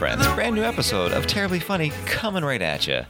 [0.00, 0.26] Friends.
[0.28, 3.02] Brand new episode of Terribly Funny coming right at you.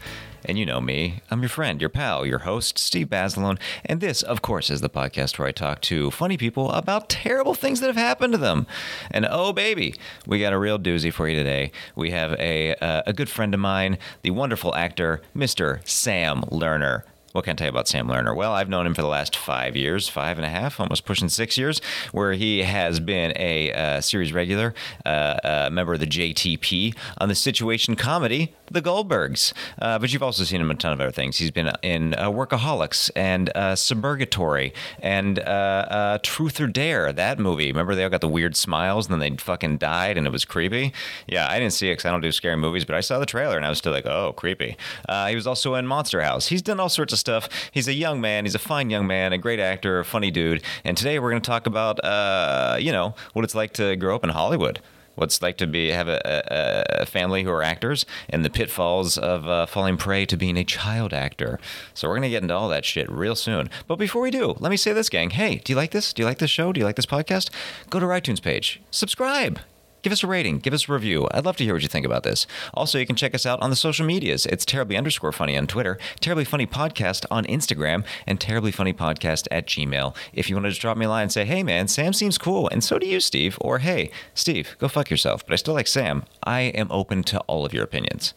[0.44, 3.60] And you know me, I'm your friend, your pal, your host, Steve Basilone.
[3.84, 7.54] And this, of course, is the podcast where I talk to funny people about terrible
[7.54, 8.66] things that have happened to them.
[9.12, 9.94] And oh, baby,
[10.26, 11.70] we got a real doozy for you today.
[11.94, 15.86] We have a, uh, a good friend of mine, the wonderful actor, Mr.
[15.86, 17.04] Sam Lerner.
[17.32, 18.34] What can I tell you about Sam Lerner?
[18.34, 21.28] Well, I've known him for the last five years, five and a half, almost pushing
[21.28, 21.80] six years,
[22.10, 24.74] where he has been a uh, series regular,
[25.06, 29.52] uh, a member of the JTP on the situation comedy, The Goldbergs.
[29.80, 31.36] Uh, but you've also seen him a ton of other things.
[31.36, 37.38] He's been in uh, Workaholics and uh, Suburgatory and uh, uh, Truth or Dare, that
[37.38, 37.68] movie.
[37.68, 40.44] Remember they all got the weird smiles and then they fucking died and it was
[40.44, 40.92] creepy?
[41.28, 43.26] Yeah, I didn't see it because I don't do scary movies, but I saw the
[43.26, 44.76] trailer and I was still like, oh, creepy.
[45.08, 46.48] Uh, he was also in Monster House.
[46.48, 47.48] He's done all sorts of stuff.
[47.70, 48.44] He's a young man.
[48.44, 50.62] He's a fine young man, a great actor, a funny dude.
[50.84, 54.16] And today we're going to talk about, uh, you know, what it's like to grow
[54.16, 54.80] up in Hollywood.
[55.16, 59.18] What's like to be have a, a, a family who are actors and the pitfalls
[59.18, 61.60] of uh, falling prey to being a child actor.
[61.92, 63.68] So we're gonna get into all that shit real soon.
[63.86, 65.30] But before we do, let me say this, gang.
[65.30, 66.14] Hey, do you like this?
[66.14, 66.72] Do you like this show?
[66.72, 67.50] Do you like this podcast?
[67.90, 69.60] Go to our iTunes page, subscribe.
[70.02, 71.28] Give us a rating, give us a review.
[71.32, 72.46] I'd love to hear what you think about this.
[72.72, 74.46] Also, you can check us out on the social medias.
[74.46, 79.46] It's terribly underscore funny on Twitter, terribly funny podcast on Instagram, and terribly funny podcast
[79.50, 80.16] at Gmail.
[80.32, 82.38] If you want to just drop me a line and say, hey man, Sam seems
[82.38, 85.74] cool, and so do you, Steve, or hey, Steve, go fuck yourself, but I still
[85.74, 88.32] like Sam, I am open to all of your opinions.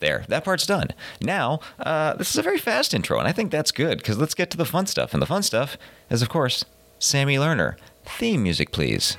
[0.00, 0.88] There, that part's done.
[1.22, 4.34] Now, uh, this is a very fast intro, and I think that's good because let's
[4.34, 5.14] get to the fun stuff.
[5.14, 5.78] And the fun stuff
[6.10, 6.64] is, of course,
[6.98, 7.76] Sammy Lerner.
[8.04, 9.16] Theme music, please.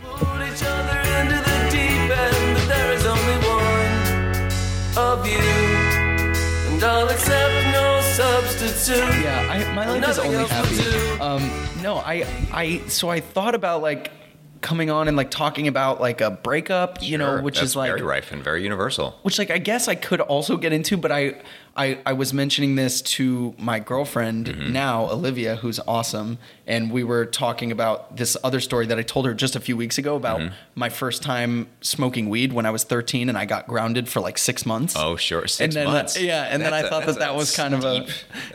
[8.85, 9.23] Substitute.
[9.23, 11.19] Yeah, I, my life is only happy.
[11.19, 14.11] Um, no, I, I, so I thought about like
[14.61, 18.01] coming on and like talking about like a breakup, you know, which is like, very
[18.01, 19.15] rife and very universal.
[19.21, 21.35] which like I guess I could also get into, but I,
[21.75, 24.73] I, I was mentioning this to my girlfriend Mm-hmm.
[24.73, 26.37] now, Olivia, who's awesome,
[26.67, 29.77] and we were talking about this other story that I told her just a few
[29.77, 30.53] weeks ago about Mm-hmm.
[30.76, 34.37] my first time smoking weed when I was 13 and I got grounded for like
[34.37, 34.95] six months.
[34.98, 36.20] Oh, sure, six and then, months.
[36.20, 38.08] yeah, and then I That's a- thought that that was kind of a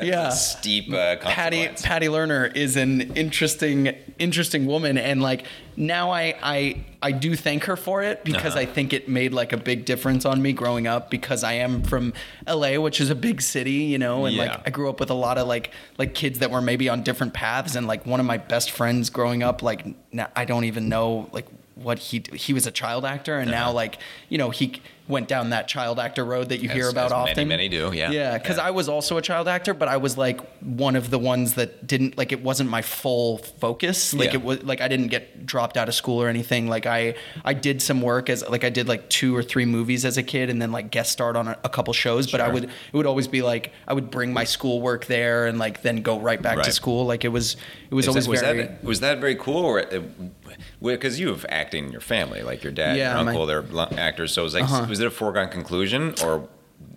[0.03, 1.69] yeah a steep uh, Patty.
[1.83, 5.45] Patty Lerner is an interesting interesting woman and like
[5.77, 8.61] now I I I do thank her for it because Uh-huh.
[8.61, 11.83] I think it made like a big difference on me growing up because I am
[11.83, 12.13] from
[12.47, 14.43] LA which is a big city you know and Yeah.
[14.43, 17.03] like I grew up with a lot of like like kids that were maybe on
[17.03, 20.65] different paths and like one of my best friends growing up like now I don't
[20.65, 23.73] even know like what he he was a child actor and now Uh-huh.
[23.75, 27.11] like you know he went down that child actor road that you hear about as
[27.13, 28.11] many, often many do, yeah.
[28.11, 28.65] yeah because Yeah.
[28.69, 31.87] I was also a child actor, but I was like one of the ones that
[31.87, 34.15] didn't like it wasn't my full focus.
[34.15, 34.35] Like Yeah.
[34.35, 36.69] it was like I didn't get dropped out of school or anything.
[36.69, 40.05] Like I I did some work as like I did like two or three movies
[40.05, 42.31] as a kid and then like guest starred on a, a couple shows.
[42.31, 45.47] But I would it would always be like I would bring my school work there
[45.47, 47.05] and like then go right back to school.
[47.07, 47.57] Like it was
[47.91, 49.85] it was Is always that, was, very that, was that very cool, or
[50.83, 53.65] because you have acting in your family, like your dad, Yeah, your my- uncle, they're
[53.99, 54.33] actors.
[54.33, 54.87] So it was like, Uh-huh.
[54.89, 56.49] was it a foregone conclusion, or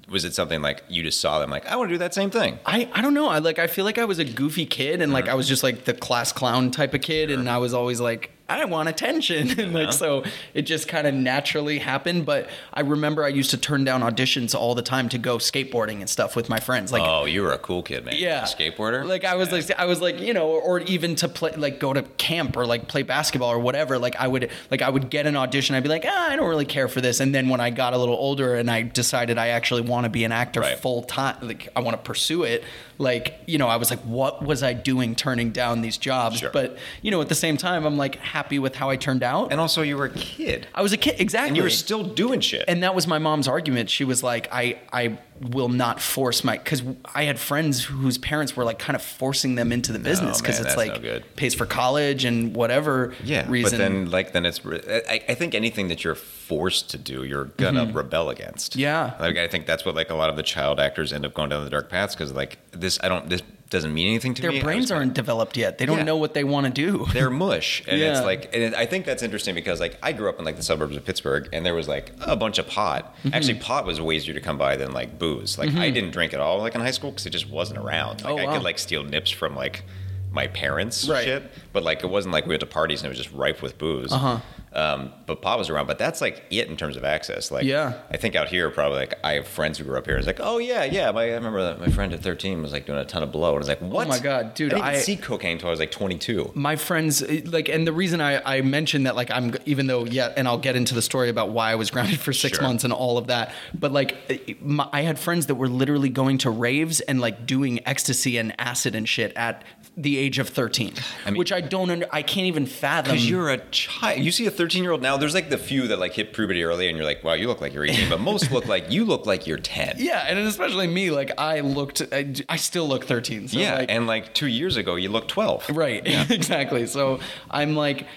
[0.09, 2.29] was it something like you just saw them, like I want to do that same
[2.29, 2.59] thing?
[2.65, 3.27] I, I don't know.
[3.27, 5.33] I like I feel like I was a goofy kid and like uh-huh.
[5.33, 8.31] I was just like the class clown type of kid and I was always like
[8.49, 10.23] I want attention and like so
[10.53, 12.25] it just kind of naturally happened.
[12.25, 15.99] But I remember I used to turn down auditions all the time to go skateboarding
[16.01, 16.91] and stuff with my friends.
[16.91, 18.15] Like oh, you were a cool kid, man.
[18.17, 19.05] yeah, a skateboarder.
[19.07, 21.79] Like I was like I was like you know, or, or even to play like
[21.79, 23.97] go to camp or like play basketball or whatever.
[23.97, 25.75] Like I would like I would get an audition.
[25.75, 27.21] I'd be like, ah, I don't really care for this.
[27.21, 30.09] And then when I got a little older and I decided I actually want to
[30.09, 30.77] be an actor Right.
[30.77, 32.63] full time, like I want to pursue it.
[32.97, 36.39] Like you know, I was like, what was I doing turning down these jobs?
[36.39, 36.49] Sure.
[36.51, 39.51] But you know, at the same time, I'm like happy with how I turned out.
[39.51, 41.49] and also, you were a kid, I was a kid, exactly.
[41.49, 42.65] and you were still doing shit.
[42.67, 43.89] And that was my mom's argument.
[43.89, 45.17] She was like, I, I
[45.49, 49.55] will not force my, because I had friends whose parents were like kind of forcing
[49.55, 53.49] them into the business because man, it's like no pays for college and whatever yeah,
[53.49, 53.71] reason.
[53.71, 54.61] but then like then it's.
[54.65, 58.73] I, I think anything that you're forced to do, you're gonna rebel against.
[58.73, 58.81] Mm-hmm.
[58.81, 59.15] Yeah.
[59.19, 61.49] like I think that's what like a lot of the child actors end up going
[61.49, 63.29] down the dark paths because like this, I don't.
[63.29, 63.41] This
[63.73, 64.59] doesn't mean anything to their me.
[64.61, 65.77] I brains aren't developed yet.
[65.79, 66.03] They don't Yeah.
[66.03, 67.05] know what they want to do.
[67.13, 70.39] they're mush and it's like and i think that's interesting because like i grew up
[70.39, 73.33] in like the suburbs of pittsburgh and there was like a bunch of pot Mm-hmm.
[73.33, 76.33] actually pot was way easier to come by than like booze like i didn't drink
[76.33, 78.53] at all like in high school because it just wasn't around like Oh, i wow.
[78.53, 79.83] could like steal nips from like
[80.33, 81.23] my parents Right.
[81.23, 83.61] shit but like it wasn't like we went to parties and it was just rife
[83.61, 84.39] with booze Uh-huh.
[84.75, 87.51] Um, but pop was around, but that's like it in terms of access.
[87.51, 87.93] Like, Yeah.
[88.09, 90.17] I think out here probably like I have friends who grew up here.
[90.17, 91.11] It's like, oh yeah, yeah.
[91.11, 93.49] My, I remember that my friend at 13 was like doing a ton of blow,
[93.49, 94.07] and I was like, what?
[94.07, 96.53] Oh my God, dude, I didn't I- see cocaine until I was like 22.
[96.55, 100.33] my friends like and the reason I, I mentioned that like i'm even though yeah
[100.35, 102.67] and i'll get into the story about why i was grounded for six Sure.
[102.67, 106.39] months and all of that but like my, i had friends that were literally going
[106.39, 109.63] to raves and like doing ecstasy and acid and shit at
[109.95, 110.93] the age of 13
[111.25, 114.19] I mean- which i don't under, i can't even fathom Because you're a child.
[114.19, 115.17] You see a 13 year old now.
[115.17, 117.61] There's like the few that like hit puberty early, and you're like, wow, you look
[117.61, 118.09] like you're 18.
[118.09, 119.95] But most look like you look like you're 10.
[119.99, 123.91] yeah and especially me like i looked i, I still look 13 so Yeah, like,
[123.91, 125.69] and like two years ago, you looked 12.
[125.69, 126.01] Right.
[126.31, 126.87] exactly.
[126.87, 127.19] So
[127.51, 128.07] I'm like, i-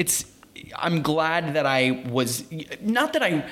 [0.00, 0.24] it's.
[0.74, 2.44] I'm glad that I was
[2.80, 3.48] not that I.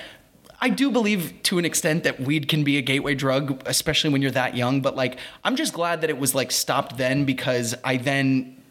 [0.60, 4.22] I do believe to an extent that weed can be a gateway drug, especially when
[4.22, 4.80] you're that young.
[4.80, 8.62] But like, I'm just glad that it was like stopped then because I then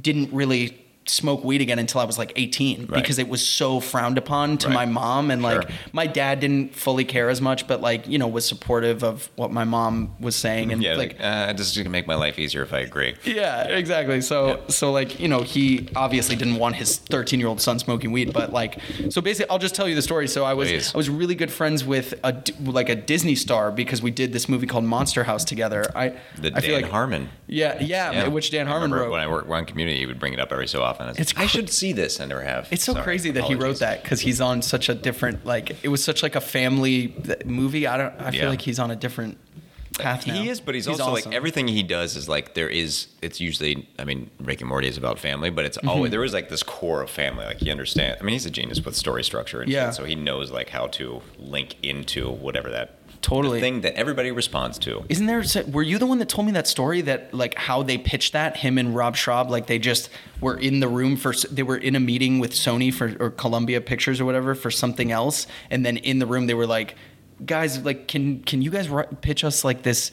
[0.00, 3.02] didn't really smoke weed again until I was like 18 Right.
[3.02, 4.74] because it was so frowned upon to Right.
[4.74, 5.70] my mom and like Sure.
[5.92, 9.50] my dad didn't fully care as much but like you know was supportive of what
[9.50, 12.38] my mom was saying and Yeah, like like, uh, this is gonna make my life
[12.38, 13.14] easier if I agree.
[13.24, 14.20] yeah, exactly.
[14.20, 18.52] So so like, you know, he obviously didn't want his 13-year-old son smoking weed, but
[18.52, 20.28] like so basically I'll just tell you the story.
[20.28, 20.94] So I was Please.
[20.94, 24.48] I was really good friends with a like a Disney star because we did this
[24.48, 25.84] movie called Monster House together.
[25.96, 27.30] I The I Dan feel like Harmon.
[27.48, 29.10] Yeah, yeah, which Dan Harmon wrote.
[29.10, 30.89] When I worked on Community, he would bring it up every so often.
[30.98, 32.18] I, was It's like, I should see this.
[32.20, 32.68] I never have.
[32.70, 35.76] It's so Sorry, crazy that he wrote that because he's on such a different like
[35.84, 37.14] it was such like a family
[37.44, 37.86] movie.
[37.86, 38.14] I don't.
[38.20, 38.48] I feel Yeah.
[38.48, 39.36] like he's on a different
[39.98, 40.34] path now.
[40.34, 41.12] He is, but he's, also awesome.
[41.30, 43.08] like everything he does is like there is.
[43.20, 45.88] It's usually, I mean, Rick and Morty is about family, but it's Mm-hmm.
[45.88, 47.44] always there is like this core of family.
[47.44, 48.18] Like he understands.
[48.20, 49.86] I mean, he's a genius with story structure and Yeah.
[49.88, 53.60] shit, so he knows like how to link into whatever that Totally.
[53.60, 55.04] thing that everybody responds to.
[55.08, 55.42] Isn't there?
[55.70, 58.56] Were you the one that told me that story that like how they pitched that
[58.56, 60.08] him and Rob Schrab like they just
[60.40, 63.80] were in the room for they were in a meeting with Sony for or Columbia
[63.80, 66.96] Pictures or whatever for something else and then in the room they were like
[67.44, 68.88] guys like can can you guys
[69.20, 70.12] pitch us like this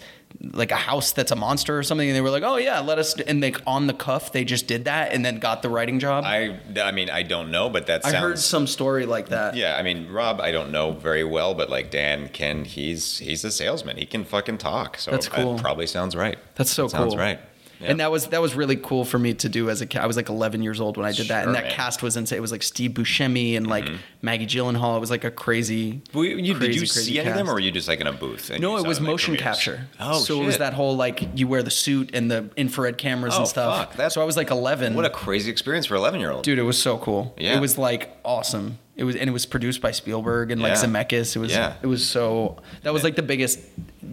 [0.54, 3.00] like a house that's a monster or something and they were like oh yeah let
[3.00, 6.00] us and like on the cuff they just did that and then got the writing
[6.00, 6.24] job.
[6.26, 8.22] I, I mean, I don't know, but that I sounds.
[8.22, 9.56] heard some story like that.
[9.56, 13.44] Yeah, I mean Rob, I don't know very well, but like Dan can, he's he's
[13.44, 13.98] a salesman.
[13.98, 14.98] He can fucking talk.
[14.98, 15.56] So That's cool.
[15.56, 16.38] It probably sounds right.
[16.56, 17.40] That's so That Sounds right.
[17.80, 17.92] Yeah.
[17.92, 20.02] And that was that was really cool for me to do as a kid.
[20.02, 21.72] I was like 11 years old when I did that, Sure, and that man.
[21.72, 21.76] Mm-hmm.
[21.82, 22.38] cast was insane.
[22.38, 23.88] It was like Steve Buscemi and like
[24.22, 24.98] Maggie Gyllenhaal.
[24.98, 26.02] It was like a crazy.
[26.14, 28.00] Were you, you- did you crazy see any of them, or were you just like
[28.02, 28.50] in a booth?
[28.50, 29.88] and No, it was motion capture.
[30.00, 33.34] Oh, so it was that whole like you wear the suit and the infrared cameras
[33.36, 33.78] Oh, and stuff.
[33.78, 34.96] fuck, that's- so I was like 11.
[34.96, 36.44] What a crazy experience for 11 year old.
[36.44, 36.58] dude!
[36.60, 37.34] It was so cool.
[37.38, 37.56] Yeah.
[37.58, 38.80] It was like awesome.
[38.98, 40.84] It was and it was produced by Spielberg and like Yeah.
[40.84, 41.36] Zemeckis.
[41.36, 41.74] It was Yeah.
[41.82, 43.60] it was so that was like the biggest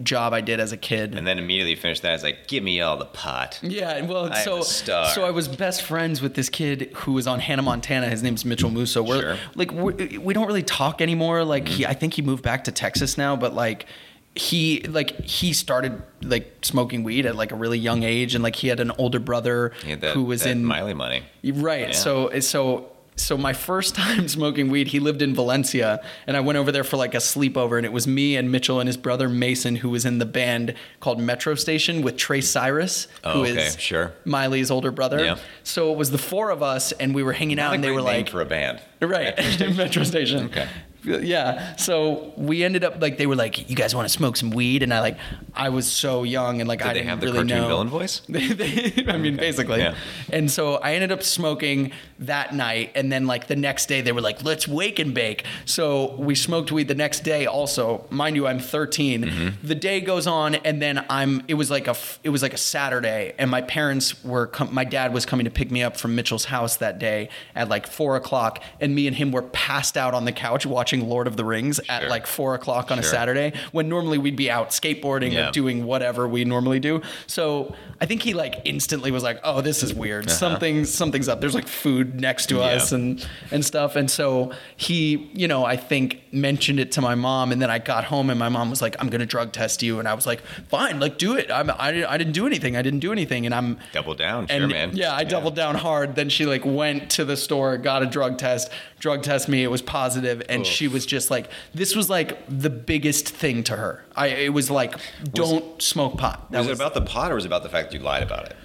[0.03, 1.15] job I did as a kid.
[1.15, 2.13] And then immediately finished that.
[2.13, 3.59] It's like, give me all the pot.
[3.63, 5.09] Yeah, well, I am so a star.
[5.09, 8.09] so I was best friends with this kid who was on Hannah Montana.
[8.09, 9.01] His name's Mitchell Musso.
[9.01, 9.37] We're Sure.
[9.55, 11.43] like we we don't really talk anymore.
[11.43, 11.91] Like he, mm-hmm.
[11.91, 13.87] I think he moved back to Texas now, but like
[14.35, 18.55] he like he started like smoking weed at like a really young age, and like
[18.57, 21.23] he had an older brother He had that, who was that in Miley money.
[21.43, 21.87] Right.
[21.87, 21.91] Yeah.
[21.93, 26.57] So so so my first time smoking weed, he lived in Valencia, and I went
[26.57, 29.29] over there for like a sleepover, and it was me and Mitchell and his brother
[29.29, 33.57] Mason, who was in the band called Metro Station with Trey Cyrus, Oh, who is
[33.57, 34.13] okay, sure.
[34.25, 35.23] Miley's older brother.
[35.23, 35.37] Yeah.
[35.63, 37.83] So it was the four of us, and we were hanging out, Not a and
[37.83, 38.81] they were name like, for a band.
[39.01, 39.35] Right,
[39.75, 40.45] Metro Station.
[40.45, 40.67] Okay.
[41.25, 41.75] Yeah.
[41.77, 44.83] So we ended up like they were like, "You guys want to smoke some weed?"
[44.83, 45.17] And I like,
[45.53, 47.67] I was so young and like Did I they didn't have the really cartoon know.
[47.67, 48.21] villain voice?
[48.29, 49.79] They, they, I mean, basically.
[49.79, 49.95] Yeah.
[50.31, 54.11] And so I ended up smoking that night, and then like the next day they
[54.11, 57.45] were like, "Let's wake and bake." So we smoked weed the next day.
[57.45, 59.23] Also, mind you, I'm 13.
[59.23, 59.67] Mm-hmm.
[59.67, 61.43] The day goes on, and then I'm.
[61.47, 61.91] It was like a.
[61.91, 64.47] f- It was like a Saturday, and my parents were.
[64.47, 67.69] Com- my dad was coming to pick me up from Mitchell's house that day at
[67.69, 71.27] like four o'clock, and me and him were passed out on the couch watching Lord
[71.27, 74.69] of the Rings at like four o'clock on a Saturday when normally we'd be out
[74.69, 75.49] skateboarding Yeah.
[75.49, 77.01] or doing whatever we normally do.
[77.27, 80.29] So I think he like instantly was like, "Oh, this is weird.
[80.29, 82.69] Something something's up." There's like food next to Uh-huh.
[82.69, 82.75] Yeah.
[82.75, 83.95] us and and stuff.
[83.95, 87.79] And so he, you know, I think mentioned it to my mom, and then I
[87.79, 90.25] got home and my mom was like, "I'm gonna drug test you," and I was
[90.27, 91.49] like, "Fine, like do it.
[91.51, 92.75] I'm, I I didn't do anything.
[92.75, 94.91] I didn't do anything." And I'm Double down, sure, man.
[94.95, 96.15] yeah, I doubled down hard.
[96.15, 99.63] Then she like went to the store, got a drug test, drug test me.
[99.63, 100.67] It was positive, and Oof.
[100.67, 104.03] she was just like, this was like the biggest thing to her.
[104.15, 104.95] I it was like,
[105.33, 106.51] don't smoke pot.
[106.51, 108.23] That Was, it about the pot or was it about the fact that you lied
[108.23, 108.55] about it?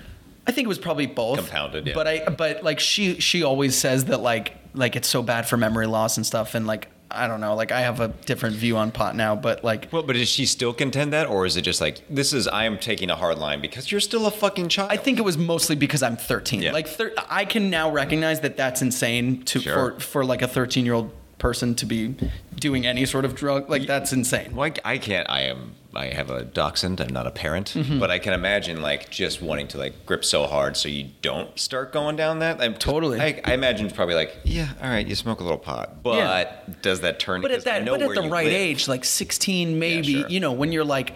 [0.46, 1.38] I think it was probably both.
[1.38, 1.94] Compounded, yeah.
[1.94, 5.56] But I but like she she always says that like like it's so bad for
[5.56, 7.54] memory loss and stuff, and like I don't know.
[7.54, 10.46] Like I have a different view on pot now, but like Well, but does she
[10.46, 13.38] still contend that, or is it just like this is I am taking a hard
[13.38, 14.90] line because you're still a fucking child?
[14.90, 16.62] I think it was mostly because I'm 13.
[16.62, 16.72] Yeah.
[16.72, 19.92] Like thir- I can now recognize that that's insane to Sure.
[19.94, 22.14] for for like a 13 year old person to be
[22.54, 23.68] doing any sort of drug.
[23.68, 24.54] Like that's insane.
[24.54, 25.28] Well, I, I can't.
[25.28, 25.74] I am.
[25.92, 27.00] I have a dachshund.
[27.00, 27.98] I'm not a parent, Mm-hmm.
[27.98, 31.58] but I can imagine like just wanting to like grip so hard so you don't
[31.58, 32.60] start going down that.
[32.60, 33.20] I'm, Totally.
[33.20, 36.16] I, I imagine it's probably like, yeah, all right, you smoke a little pot, but
[36.18, 36.52] Yeah.
[36.82, 37.40] does that turn?
[37.42, 38.52] But at that, but at the right live.
[38.52, 40.28] age, like 16, maybe, sure.
[40.28, 41.12] you know, when you're like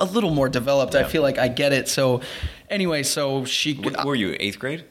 [0.00, 1.86] a little more developed, I feel like I get it.
[1.86, 2.22] So,
[2.70, 4.86] anyway, so she, Wh- were you eighth grade?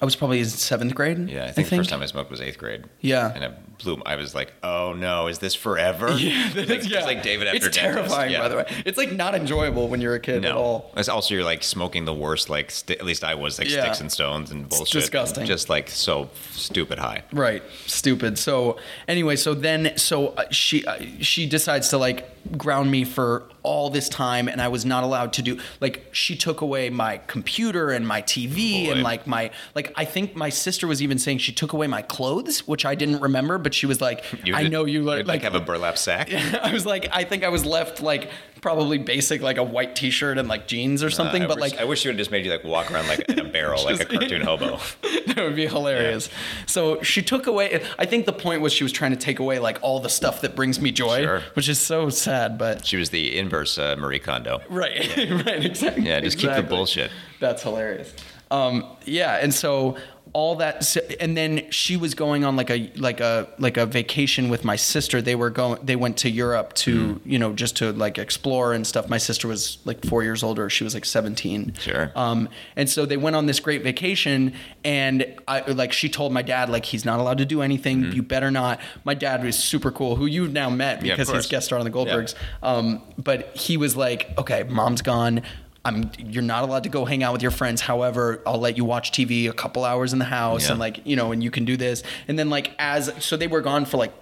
[0.00, 1.28] I was probably in seventh grade.
[1.30, 2.84] Yeah, I think, the first time I smoked was eighth grade.
[3.00, 3.32] Yeah.
[3.34, 4.00] and it blew.
[4.06, 6.08] I was like, oh no, is this forever?
[6.22, 8.40] Yeah, it's like, it's like David after It's terrifying, Yeah.
[8.40, 8.82] by the way.
[8.86, 10.92] It's like not enjoyable when you're a kid at all.
[10.96, 13.82] It's also you're like smoking the worst, like sti- at least I was like Yeah.
[13.82, 15.00] sticks and stones and bullshit.
[15.02, 15.46] disgusting.
[15.46, 17.22] Just like so stupid high.
[17.32, 18.38] Right, stupid.
[18.38, 23.44] So anyway, so then so uh, she uh, she decides to like ground me for
[23.62, 27.18] all this time, and I was not allowed to do like she took away my
[27.28, 28.92] computer and my TV Boy.
[28.92, 32.02] and like my like I think my sister was even saying she took away my
[32.02, 35.26] clothes, which I didn't remember, but she was like, You I did- know you like,
[35.26, 36.32] like have a burlap sack.
[36.34, 40.38] I was like, I think I was left like probably basic like a white T-shirt
[40.38, 42.30] and like jeans or something, Uh, but wish, like I wish you would have just
[42.30, 44.78] made you like walk around like in a barrel, like a cartoon hobo.
[45.26, 46.28] that would be hilarious.
[46.66, 47.82] So she took away.
[47.98, 50.42] I think the point was she was trying to take away like all the stuff
[50.42, 51.42] that brings me joy, Sure.
[51.54, 52.56] which is so sad.
[52.56, 54.60] But She was the inverse uh, Marie Kondo.
[54.70, 56.04] right, right, exactly.
[56.06, 57.10] Yeah, just keep the bullshit.
[57.40, 58.14] That's hilarious.
[58.52, 59.96] Um, yeah, and so
[60.34, 64.48] all that, and then she was going on like a like a like a vacation
[64.48, 65.20] with my sister.
[65.20, 65.78] They were going.
[65.84, 67.30] They went to Europe to Mm-hmm.
[67.30, 69.08] you know just to like explore and stuff.
[69.08, 70.70] My sister was like four years older.
[70.70, 71.74] She was like seventeen.
[71.78, 72.10] Sure.
[72.14, 76.42] Um, and so they went on this great vacation, and I like she told my
[76.42, 78.12] dad like he's not allowed to do anything.
[78.12, 78.80] You better not.
[79.04, 81.06] My dad was super cool, who you've now met Mm-hmm.
[81.06, 82.34] Yeah, because he's guest star on the Goldbergs.
[82.62, 85.42] Um, but he was like, okay, mom's gone.
[85.84, 87.80] I'm, you're not allowed to go hang out with your friends.
[87.80, 90.72] However, I'll let you watch TV a couple hours in the house Yeah.
[90.72, 92.02] and like, you know, and you can do this.
[92.28, 94.12] And then like as, so they were gone for like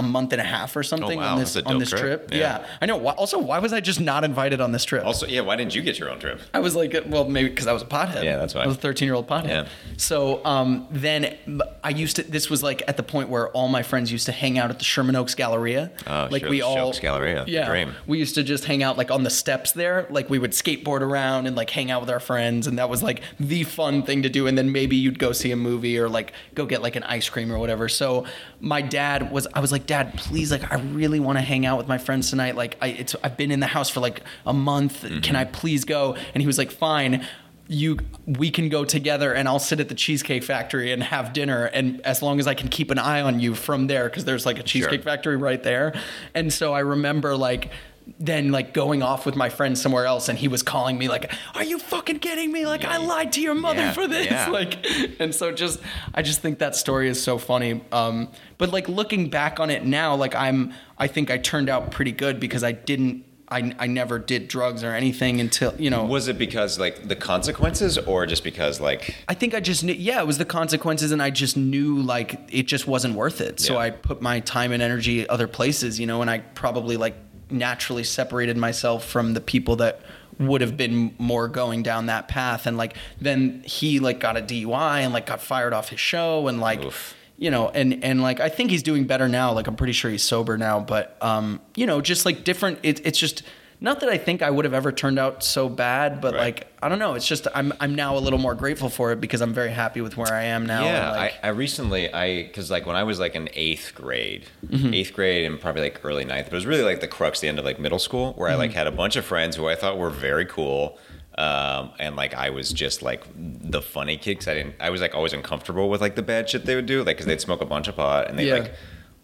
[0.00, 1.32] a month and a half or something Oh, wow.
[1.34, 2.00] on this, on this trip.
[2.00, 2.28] trip.
[2.32, 2.38] Yeah.
[2.60, 2.66] Yeah.
[2.80, 3.06] I know.
[3.10, 5.04] Also, why was I just not invited on this trip?
[5.04, 6.40] Also, yeah, why didn't you get your own trip?
[6.54, 8.24] I was like, well, maybe because I was a pothead.
[8.24, 8.62] Yeah, that's why.
[8.62, 9.48] I was a 13 year old pothead.
[9.48, 9.68] Yeah.
[9.96, 11.36] So um, then
[11.84, 14.32] I used to, this was like at the point where all my friends used to
[14.32, 15.90] hang out at the Sherman Oaks Galleria.
[16.06, 17.68] Oh, like sure, we all, Oaks Galleria, Yeah.
[17.68, 17.94] dream.
[18.06, 20.06] We used to just hang out like on the steps there.
[20.10, 22.66] Like we would skateboard around and like hang out with our friends.
[22.66, 24.46] And that was like the fun thing to do.
[24.46, 27.28] And then maybe you'd go see a movie or like go get like an ice
[27.28, 27.88] cream or whatever.
[27.88, 28.24] So
[28.60, 31.76] my dad was, I was like, Dad, please, like, I really want to hang out
[31.76, 32.54] with my friends tonight.
[32.54, 35.02] Like, I, it's, I've been in the house for like a month.
[35.02, 35.50] Can I mm-hmm.
[35.50, 36.14] please go?
[36.32, 37.26] And he was like, Fine.
[37.66, 41.64] You, we can go together, and I'll sit at the Cheesecake Factory and have dinner.
[41.66, 44.46] And as long as I can keep an eye on you from there, because there's
[44.46, 45.94] like a Cheesecake Factory right there.
[46.34, 47.72] And so I remember like
[48.18, 51.32] then like going off with my friend somewhere else and he was calling me like
[51.54, 52.66] are you fucking kidding me?
[52.66, 54.26] Like i lied to your mother Yeah, for this.
[54.26, 54.48] Yeah.
[54.50, 54.84] like
[55.20, 55.80] and so just
[56.14, 57.82] i just think that story is so funny.
[57.92, 61.90] Um but like looking back on it now like i'm i think i turned out
[61.90, 66.04] pretty good because i didn't i, I never did drugs or anything until you know.
[66.04, 69.16] Was it because like the consequences, or just because like?
[69.28, 72.38] I think I just knew, yeah, it was the consequences, and I just knew like
[72.52, 73.58] it just wasn't worth it.
[73.58, 73.80] So Yeah.
[73.80, 77.16] I put my time and energy other places, you know, and I probably like
[77.50, 80.00] naturally separated myself from the people that
[80.38, 82.66] would have been more going down that path.
[82.66, 86.48] And like then he like got a DUI and like got fired off his show
[86.48, 86.84] and like.
[86.84, 87.16] Oof.
[87.38, 89.54] You know, and and like I think he's doing better now.
[89.54, 92.80] Like I'm pretty sure he's sober now, but um, you know, just like different.
[92.82, 93.42] It, it's just
[93.82, 96.40] not that I think I would have ever turned out so bad, but Right.
[96.40, 97.14] like I don't know.
[97.14, 100.00] It's just I'm I'm now a little more grateful for it because I'm very happy
[100.00, 100.84] with where I am now.
[100.84, 104.44] Yeah, like, I, I recently I because like when I was like in eighth grade,
[104.66, 104.94] Mm-hmm.
[104.94, 107.48] eighth grade and probably like early ninth, but it was really like the crux, the
[107.48, 108.60] end of like middle school, where I Mm-hmm.
[108.60, 110.98] like had a bunch of friends who I thought were very cool,
[111.38, 115.00] um, and like I was just like the funny kid because I didn't, I was
[115.00, 117.62] like always uncomfortable with like the bad shit they would do, like because they'd smoke
[117.62, 118.54] a bunch of pot and they Yeah.
[118.56, 118.74] like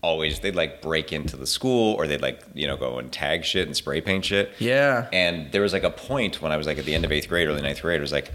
[0.06, 3.44] always they'd like break into the school or they'd like you know go and tag
[3.44, 4.52] shit and spray paint shit.
[4.58, 5.08] Yeah.
[5.12, 7.28] And there was like a point when I was like at the end of eighth
[7.28, 8.30] grade, early ninth grade, it was like,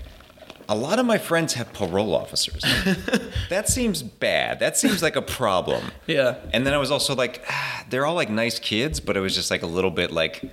[0.69, 2.61] a lot of my friends have parole officers.
[3.49, 4.59] that seems bad.
[4.59, 5.91] That seems like a problem.
[6.07, 6.35] Yeah.
[6.53, 9.35] And then I was also like, ah, they're all like nice kids, but it was
[9.35, 10.49] just like a little bit like,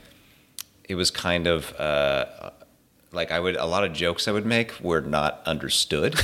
[0.88, 2.50] it was kind of uh,
[3.12, 6.14] like I would a lot of jokes I would make were not understood.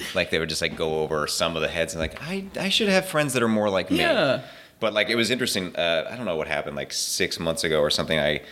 [0.14, 2.68] like they would just like go over some of the heads and like I I
[2.68, 3.98] should have friends that are more like me.
[3.98, 4.42] Yeah.
[4.78, 5.74] But like it was interesting.
[5.74, 8.18] Uh, I don't know what happened like six months ago or something.
[8.18, 8.42] I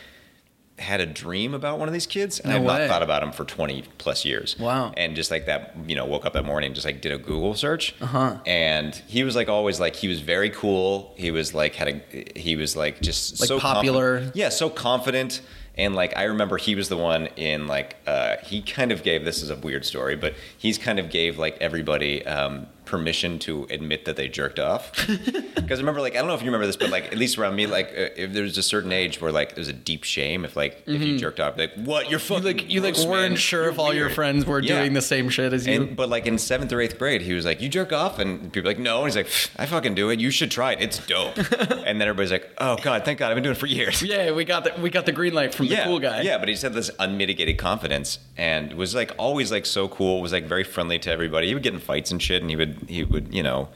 [0.79, 3.31] had a dream about one of these kids, and No I've not thought about him
[3.31, 4.59] for 20 plus years.
[4.59, 4.93] Wow.
[4.97, 7.55] And just like that, you know, woke up that morning, just like did a Google
[7.55, 7.95] search.
[8.01, 8.39] Uh-huh.
[8.45, 11.13] And he was like always like he was very cool.
[11.17, 14.15] He was like had a he was like just Like so popular.
[14.15, 14.37] confident.
[14.37, 15.43] Yeah, so confident.
[15.77, 19.25] And like I remember he was the one in like uh, he kind of gave
[19.25, 23.67] this is a weird story, but he's kind of gave like everybody um, permission to
[23.71, 24.93] admit that they jerked off.
[25.65, 27.39] Because I remember, like I don't know if you remember this, but like at least
[27.39, 30.45] around me, like uh, if there's a certain age where like there's a deep shame
[30.45, 32.33] if like if you jerked off, like what you're Mm-hmm.
[32.35, 33.37] You fucking like you like gross, weren't man.
[33.39, 34.81] sure You're if all your friends were Yeah.
[34.81, 35.73] doing the same shit as you.
[35.85, 38.53] And, but like in seventh or eighth grade, he was like, "You jerk off," and
[38.53, 40.21] people were like, "No," and he's like, "I fucking do it.
[40.21, 40.83] You should try it.
[40.83, 43.67] It's dope." and then everybody's like, "Oh god, thank God, I've been doing it for
[43.67, 46.21] years." yeah, we got the we got the green light from the yeah, cool guy.
[46.21, 50.21] Yeah, but he just had this unmitigated confidence and was like always like so cool.
[50.21, 51.47] Was like very friendly to everybody.
[51.49, 53.69] He would get in fights and shit, and he would he would you know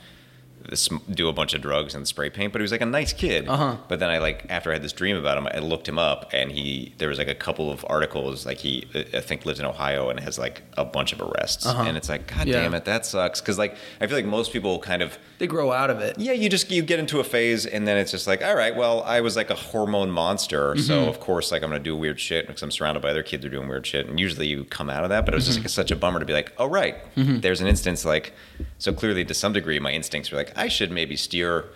[1.12, 2.52] do a bunch of drugs and spray paint.
[2.52, 3.48] But he was like a nice kid.
[3.48, 3.76] Uh-huh.
[3.88, 6.30] But then I like after I had this dream about him, I looked him up,
[6.32, 9.66] and he there was like a couple of articles like he I think lives in
[9.66, 11.82] Ohio and has like a bunch of arrests, Uh-huh.
[11.87, 12.60] and it's like God Yeah.
[12.60, 13.40] damn it, that sucks.
[13.40, 16.18] Because like I feel like most people kind of They grow out of it.
[16.18, 18.75] yeah, you just you get into a phase and then it's just like, all right,
[18.76, 21.08] well, I was like a hormone monster, so Mm-hmm.
[21.08, 23.48] of course, like I'm gonna do weird shit because I'm surrounded by other kids who
[23.48, 25.25] are doing weird shit, and usually you come out of that.
[25.25, 25.62] But it was Mm-hmm.
[25.62, 28.32] just like such a bummer to be like, oh right, there's an instance like,
[28.78, 31.66] so clearly to some degree, my instincts were like, I should maybe steer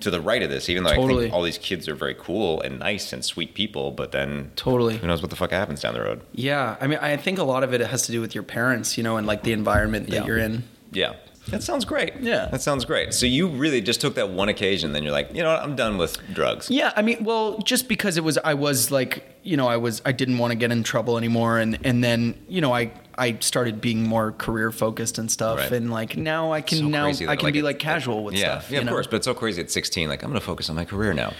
[0.00, 2.60] to the right of this, even though I think all these kids are very cool
[2.60, 4.98] and nice and sweet people, but then Totally.
[4.98, 6.20] who knows what the fuck happens down the road?
[6.34, 8.98] Yeah, I mean, I think a lot of it has to do with your parents,
[8.98, 10.26] you know, and like the environment that Yeah.
[10.26, 10.64] you're in.
[10.92, 11.14] Yeah.
[11.48, 12.12] That sounds great.
[12.20, 12.48] Yeah.
[12.50, 13.14] That sounds great.
[13.14, 15.76] So you really just took that one occasion, then you're like, you know what, I'm
[15.76, 16.68] done with drugs.
[16.70, 20.02] Yeah, I mean, well, just because it was, I was like, you know, I was,
[20.04, 23.38] I didn't want to get in trouble anymore, and and then, you know, I I
[23.40, 25.72] started being more career focused and stuff, Right.
[25.72, 28.58] and like now I can So now I can be it- like casual with yeah,
[28.58, 28.70] stuff.
[28.70, 28.92] Yeah, of know?
[28.92, 29.06] course.
[29.06, 30.08] But it's so crazy at 16.
[30.08, 31.32] Like, I'm going to focus on my career now.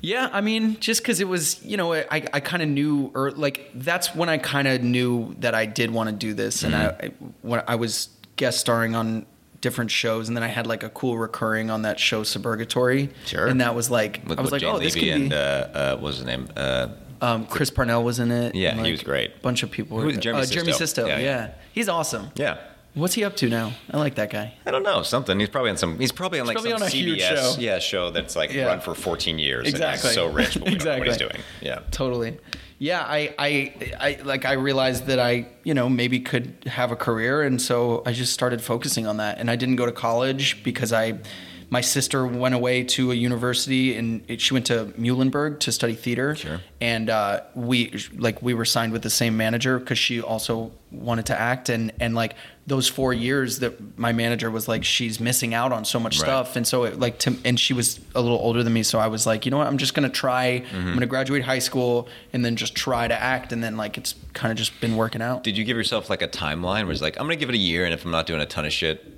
[0.00, 3.30] Yeah, I mean, just because it was, you know, I, I kind of knew, or
[3.30, 6.74] like that's when I kind of knew that I did want to do this, and
[6.74, 7.02] Mm-hmm.
[7.02, 7.10] I, I
[7.42, 9.26] when I was guest starring on
[9.60, 13.46] different shows, and then I had like a cool recurring on that show Suburgatory, Sure.
[13.46, 15.36] and that was like With, I was like, Jane oh, this Levy could and be.
[15.36, 16.48] uh, uh, what was his name?
[16.56, 16.88] Uh,
[17.22, 18.54] um, Chris Parnell was in it.
[18.54, 19.36] Yeah, and, he was great.
[19.36, 19.96] A bunch of people.
[19.98, 20.84] Who were was Jeremy uh, Jeremy Sisto?
[21.02, 21.06] Sisto.
[21.06, 21.50] Yeah, Yeah, yeah.
[21.72, 22.30] he's awesome.
[22.34, 22.58] yeah.
[22.94, 23.72] What's he up to now?
[23.90, 24.52] I like that guy.
[24.66, 25.40] I don't know something.
[25.40, 25.98] He's probably on some.
[25.98, 27.54] He's probably on like probably some on a huge CBS show.
[27.58, 28.66] yeah show that's like Yeah.
[28.66, 29.66] run for 14 years.
[29.66, 30.10] Exactly.
[30.10, 31.38] So rich, but we know what he's doing.
[31.62, 31.78] Yeah.
[31.90, 32.38] Totally.
[32.78, 36.96] Yeah, I, I, I, like, I realized that I, you know, maybe could have a
[36.96, 39.38] career, and so I just started focusing on that.
[39.38, 41.20] And I didn't go to college because I,
[41.72, 45.94] my sister went away to a university, and it, she went to Muhlenberg to study
[45.94, 46.36] theater.
[46.36, 46.60] Sure.
[46.82, 51.24] And uh, we, like, we were signed with the same manager because she also wanted
[51.26, 52.34] to act, and and like
[52.66, 56.26] those four years that my manager was like, she's missing out on so much Right.
[56.26, 58.98] stuff, and so it, like to, and she was a little older than me, so
[58.98, 60.60] I was like, you know what, I'm just gonna try.
[60.60, 60.76] Mm-hmm.
[60.76, 64.14] I'm gonna graduate high school and then just try to act, and then like it's
[64.34, 65.42] kind of just been working out.
[65.42, 67.58] Did you give yourself like a timeline where it's like I'm gonna give it a
[67.72, 69.11] year, and if I'm not doing a ton of shit,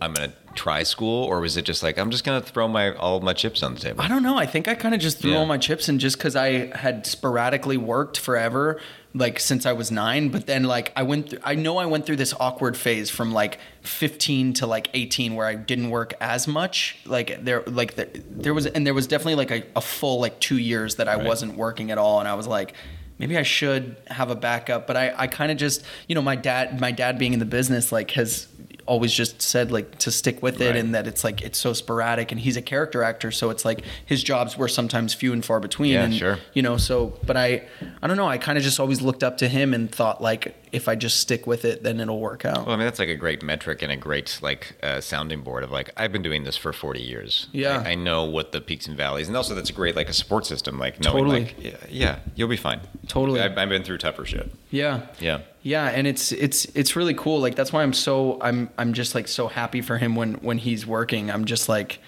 [0.00, 3.20] I'm gonna try school, or was it just like I'm just gonna throw my all
[3.20, 4.00] my chips on the table?
[4.02, 4.36] I don't know.
[4.36, 5.38] I think I kind of just threw Yeah.
[5.38, 8.80] all my chips in just because I had sporadically worked forever,
[9.14, 10.28] like since I was nine.
[10.30, 11.30] But then, like, I went.
[11.30, 15.34] Through, I know I went through this awkward phase from like 15 to like 18,
[15.34, 16.98] where I didn't work as much.
[17.06, 20.40] Like there, like there, there was, and there was definitely like a, a full like
[20.40, 21.26] two years that I Right.
[21.26, 22.74] wasn't working at all, and I was like.
[23.18, 26.36] Maybe I should have a backup, but I, I kind of just, you know, my
[26.36, 28.46] dad, my dad being in the business, like has
[28.90, 30.76] always just said like to stick with it Right.
[30.76, 33.82] and that it's like it's so sporadic and he's a character actor so it's like
[34.04, 36.38] his jobs were sometimes few and far between Yeah, and sure.
[36.54, 37.62] you know so but i
[38.02, 40.56] i don't know i kind of just always looked up to him and thought like
[40.72, 43.08] if i just stick with it then it'll work out Well, I mean, that's like
[43.08, 46.44] a great metric and a great like uh, sounding board of like I've been doing
[46.44, 47.48] this for 40 years.
[47.52, 47.82] Yeah.
[47.84, 50.12] I, I know what the peaks and valleys, and also that's a great like a
[50.12, 50.78] support system.
[50.78, 51.44] Like knowing Totally.
[51.44, 52.80] like yeah, yeah, you'll be fine.
[53.08, 53.40] Totally.
[53.40, 54.50] I've, I've been through tougher shit.
[54.70, 55.40] yeah Yeah.
[55.62, 59.14] yeah and it's it's it's really cool like that's why i'm so i'm i'm just
[59.14, 61.98] like so happy for him when when he's working i'm just like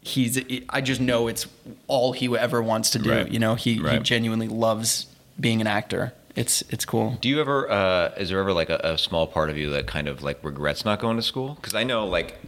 [0.00, 1.46] he's i just know it's
[1.88, 3.28] all he ever wants to do Right.
[3.30, 5.06] you know he, he genuinely loves
[5.38, 7.70] being an actor it's it's cool Do you ever?
[7.70, 10.42] Uh, is there ever like a, a small part of you that kind of like
[10.44, 11.54] regrets not going to school?
[11.54, 12.38] Because I know like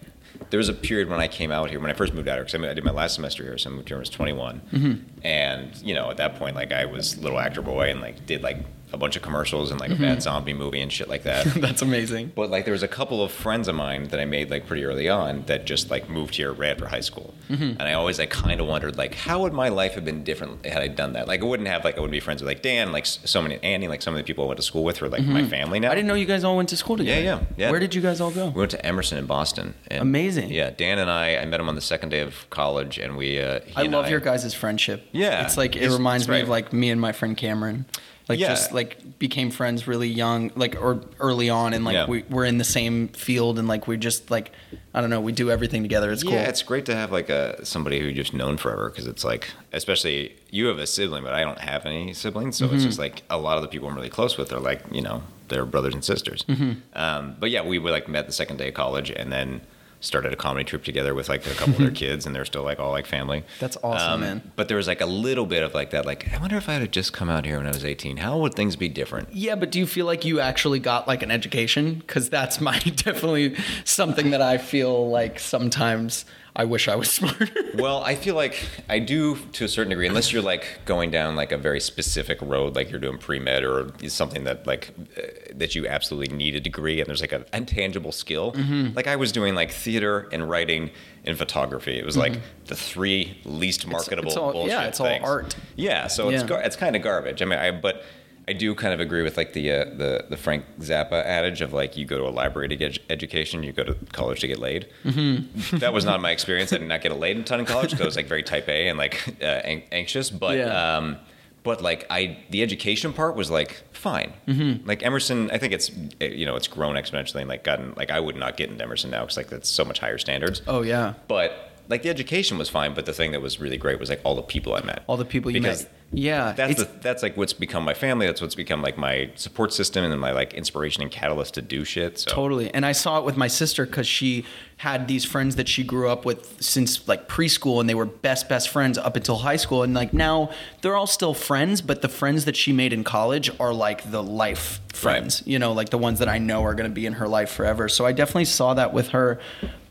[0.50, 2.44] there was a period when I came out here when I first moved out here.
[2.44, 4.10] Because I, I did my last semester here, so I moved here when I was
[4.10, 4.60] 21.
[4.72, 5.26] Mm-hmm.
[5.26, 8.42] And you know, at that point, like I was little actor boy and like did
[8.42, 8.58] like
[8.92, 10.04] a bunch of commercials and like Mm-hmm.
[10.04, 11.44] a bad zombie movie and shit like that.
[11.56, 14.50] that's amazing But like there was a couple of friends of mine that I made
[14.50, 17.62] like pretty early on that just like moved here right after high school, Mm-hmm.
[17.80, 20.64] and I always like kind of wondered like how would my life have been different
[20.66, 21.26] had I done that?
[21.28, 23.58] Like I wouldn't have like I wouldn't be friends with like Dan, like so many
[23.62, 25.80] Annie, like some of the people I went to school with were like my family
[25.80, 25.86] now.
[25.88, 25.92] Mm-hmm.
[25.92, 27.20] I didn't know you guys all went to school together.
[27.22, 27.70] Yeah, yeah, yeah.
[27.70, 28.46] Where did you guys all go?
[28.48, 29.74] We went to Emerson in Boston.
[29.88, 30.50] And Amazing.
[30.50, 31.36] Yeah, Dan and I.
[31.36, 33.40] I met him on the second day of college, and we.
[33.40, 35.06] Uh, he I love your guys' friendship.
[35.12, 36.42] Yeah, it's like it reminds me right.
[36.42, 37.86] of like me and my friend Cameron.
[38.28, 38.48] Like Yeah.
[38.48, 42.06] just like became friends really young, like or early on, and like Yeah.
[42.06, 44.52] we we're in the same field, and like we just like
[44.92, 46.12] I don't know, we do everything together.
[46.12, 46.32] It's cool.
[46.32, 49.24] Yeah, it's great to have like a somebody who you've just known forever because it's
[49.24, 52.74] like, especially you have a sibling, but I don't have any siblings, so Mm-hmm.
[52.76, 55.00] it's just like a lot of the people I'm really close with are like you
[55.00, 56.44] know they're brothers and sisters.
[56.48, 56.72] Mm-hmm.
[56.94, 59.62] Um, but yeah, we were like met the second day of college and then
[60.00, 62.62] started a comedy troupe together with like a couple of their kids, and they're still
[62.62, 63.44] like all like family.
[63.58, 64.52] That's awesome, um, man.
[64.56, 66.74] But there was like a little bit of like that, like I wonder if I
[66.74, 69.28] had just come out here when I was 18, how would things be different?
[69.32, 71.94] Yeah, but do you feel like you actually got like an education?
[71.94, 76.24] Because that's my definitely something that I feel like sometimes
[76.58, 77.46] I wish I was smarter.
[77.76, 81.36] Well, I feel like I do to a certain degree, unless you're like going down
[81.36, 85.22] like a very specific road, like you're doing pre med or something that like uh,
[85.54, 88.52] that you absolutely need a degree and there's like an intangible skill.
[88.52, 88.94] Mm-hmm.
[88.96, 90.90] Like I was doing like theater and writing
[91.24, 91.96] and photography.
[91.98, 94.40] It was like the three least marketable Mm-hmm.
[94.40, 95.24] all- bullshit yeah, it's all things.
[95.24, 95.56] art.
[95.76, 96.48] Yeah, so it's Yeah.
[96.48, 97.40] gar- it's kind of garbage.
[97.40, 98.04] I mean, I but.
[98.48, 101.72] I do kind of agree with like the uh, the the Frank Zappa adage of
[101.72, 104.48] like you go to a library to get ed- education, you go to college to
[104.48, 104.88] get laid.
[105.04, 105.76] Mm-hmm.
[105.78, 106.72] that was not my experience.
[106.72, 108.68] I did not get laid a ton in college because I was like very type
[108.68, 110.30] A and like uh, an- anxious.
[110.30, 110.96] But Yeah.
[110.96, 111.16] um,
[111.62, 114.32] but like I the education part was like fine.
[114.46, 114.86] Mm-hmm.
[114.88, 118.10] Like Emerson, I think it's uh, you know it's grown exponentially and like gotten like
[118.10, 120.62] I would not get into Emerson now because like that's so much higher standards.
[120.66, 123.98] oh yeah, But like the education was fine, but the thing that was really great
[123.98, 125.02] was like all the people I met.
[125.06, 125.92] all the people you Because met.
[126.10, 128.26] Yeah, That's the, that's like what's become my family.
[128.26, 131.84] That's what's become like my support system and my like inspiration and catalyst to do
[131.84, 132.20] shit.
[132.20, 132.72] So Totally.
[132.72, 134.46] And I saw it with my sister because she
[134.78, 138.48] had these friends that she grew up with since like preschool and they were best,
[138.48, 139.82] best friends up until high school.
[139.82, 143.50] And like now they're all still friends, but the friends that she made in college
[143.60, 146.88] are like the life friends, you know, like the ones that I know are going
[146.88, 147.88] to be in her life forever.
[147.88, 149.38] So I definitely saw that with her.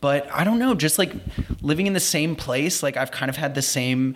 [0.01, 1.13] But I don't know, just like
[1.61, 4.15] living in the same place, like I've kind of had the same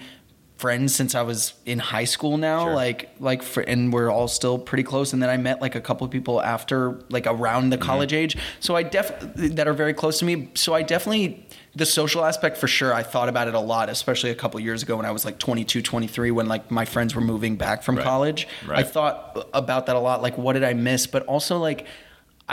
[0.62, 2.76] friends since I was in high school now Sure.
[2.76, 5.82] like like for, and we're all still pretty close and then I met like a
[5.82, 7.86] couple of people after like around the mm-hmm.
[7.86, 8.38] college age.
[8.60, 10.50] So I def that are very close to me.
[10.54, 11.46] So I definitely
[11.76, 14.64] the social aspect for sure I thought about it a lot especially a couple of
[14.64, 17.82] years ago when I was like 22 23 when like my friends were moving back
[17.82, 18.04] from Right.
[18.06, 18.48] college.
[18.70, 21.08] I thought about that a lot like what did I miss?
[21.08, 21.88] But also like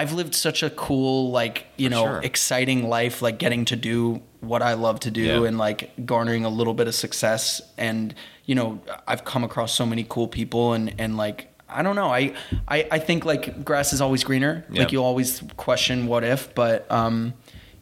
[0.00, 2.20] I've lived such a cool like you For know sure.
[2.22, 5.48] exciting life like getting to do what I love to do Yeah.
[5.48, 8.14] and like garnering a little bit of success and
[8.46, 12.10] you know I've come across so many cool people and and like I don't know
[12.20, 12.32] I
[12.68, 14.80] I, I think like grass is always greener Yeah.
[14.82, 17.34] like you always question what if but um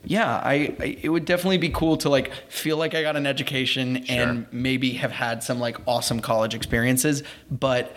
[0.09, 3.27] yeah I, I it would definitely be cool to like feel like I got an
[3.27, 7.95] education and maybe have had some like awesome college experiences but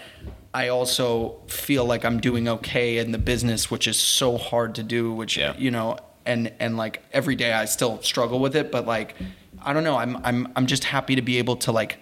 [0.53, 4.83] I also feel like I'm doing okay in the business which is so hard to
[4.83, 5.55] do which Yeah.
[5.57, 9.15] you know and and like every day I still struggle with it but like
[9.63, 11.99] I don't know I'm I'm I'm just happy to be able to like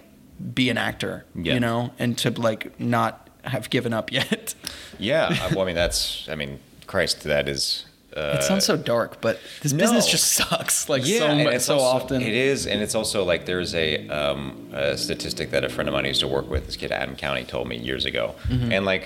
[0.54, 1.56] be an actor Yeah.
[1.56, 4.56] you know and to like not have given up yet
[5.00, 7.86] yeah, well, I mean that's I mean Christ, that is.
[8.18, 9.78] Uh, it sounds so dark but this no.
[9.80, 13.46] business just sucks like so much so also- often It is, and it's also like
[13.46, 16.66] there's a, um, a statistic that a friend of mine used to work with.
[16.66, 18.72] This kid Adam Countee told me years ago, Mm-hmm.
[18.72, 19.06] and like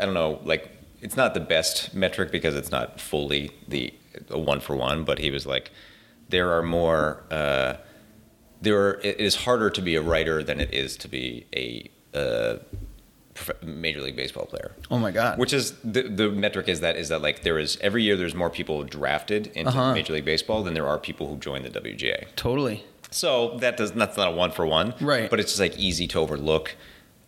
[0.00, 3.92] I don't know, like it's not the best metric because it's not fully the
[4.30, 5.70] one for one, but he was like,
[6.28, 7.22] there are more.
[7.30, 7.74] Uh,
[8.60, 11.88] there are, it is harder to be a writer than it is to be a.
[12.16, 12.58] Uh,
[13.62, 17.08] Major League Baseball player oh my god which is the, the metric is that is
[17.08, 19.94] that like there is every year there's more people drafted into Uh-huh.
[19.94, 22.26] Major League Baseball than there are people who join the WGA.
[22.36, 25.30] totally So that does that's not a one for one, Right.
[25.30, 26.76] But it's just like easy to overlook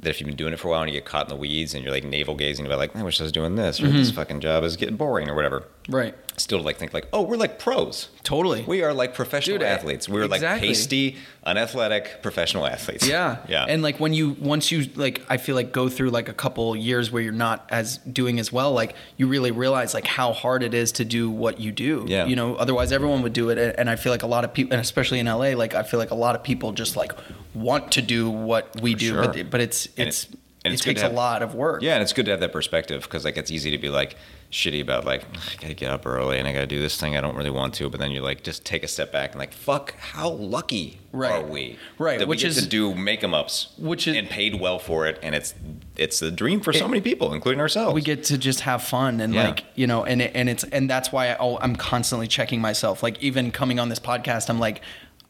[0.00, 1.36] that if you've been doing it for a while and you get caught in the
[1.36, 3.84] weeds and you're like navel gazing about like I wish I was doing this or
[3.86, 3.96] Mm-hmm.
[3.98, 5.64] this fucking job is getting boring or whatever.
[5.88, 8.08] Right Still like think like oh we're like pros.
[8.22, 10.08] totally We are like professional Dude, athletes.
[10.08, 10.68] We're like exactly.
[10.68, 13.06] pasty, unathletic professional athletes.
[13.06, 13.38] Yeah.
[13.48, 13.66] yeah.
[13.68, 16.74] And like when you once you like I feel like go through like a couple
[16.76, 20.62] years where you're not as doing as well, like you really realize like how hard
[20.62, 22.04] it is to do what you do.
[22.08, 22.24] Yeah.
[22.24, 23.74] You know, otherwise everyone would do it.
[23.76, 25.98] And I feel like a lot of people and especially in LA, like I feel
[26.00, 27.12] like a lot of people just like
[27.52, 29.22] want to do what we For do, sure.
[29.28, 31.80] but but it's And it's it- and it takes to a lot of work.
[31.82, 34.16] Yeah, and it's good to have that perspective because like it's easy to be like
[34.50, 37.20] shitty about like I gotta get up early and I gotta do this thing I
[37.20, 39.52] don't really want to, but then you like just take a step back and like
[39.52, 41.32] fuck, how lucky Right.
[41.42, 41.78] are we?
[41.98, 44.60] Right, that which we get is- to do make 'em ups, which is- and paid
[44.60, 45.54] well for it, and it's
[45.96, 47.94] it's the dream for so It- many people, including ourselves.
[47.94, 49.44] we get to just have fun and Yeah.
[49.48, 52.60] like you know and it, and it's and that's why I, oh, I'm constantly checking
[52.60, 54.82] myself like even coming on this podcast I'm like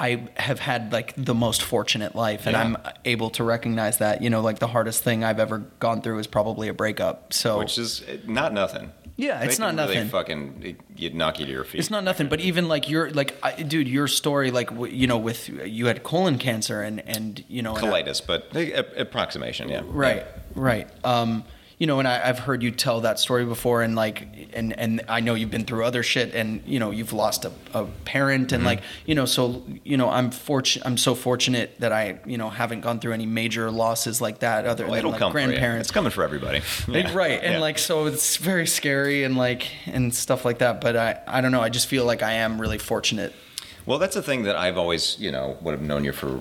[0.02, 2.62] I have had like the most fortunate life and Yeah.
[2.62, 6.18] I'm able to recognize that you know like the hardest thing I've ever gone through
[6.20, 8.92] is probably a breakup so which is eh, not nothing.
[9.20, 10.08] Yeah, it's not really nothing.
[10.08, 11.78] fucking you'd knock you to your feet.
[11.80, 15.06] it's not nothing but even like your like I, dude your story like w- you
[15.06, 19.00] know with you had colon cancer and and you know and colitis, but eh, a-
[19.02, 19.68] approximation.
[19.68, 20.24] Yeah, Right.
[20.54, 20.88] right.
[21.04, 21.44] Um,
[21.80, 25.00] you know, and I, I've heard you tell that story before, and like, and and
[25.08, 28.48] I know you've been through other shit, and you know, you've lost a, a parent,
[28.48, 28.54] Mm-hmm.
[28.54, 30.86] and like, you know, so you know, I'm fortunate.
[30.86, 34.66] I'm so fortunate that I, you know, haven't gone through any major losses like that,
[34.66, 35.88] other Well, than it'll like grandparents.
[35.88, 36.60] It's coming for everybody.
[36.88, 37.12] Yeah.
[37.16, 37.58] right and Yeah.
[37.60, 41.50] like so it's very scary and like and stuff like that but i i don't
[41.52, 43.32] know i just feel like i am really fortunate
[43.86, 46.40] Well, that's the thing that I've always, you know, would have known you for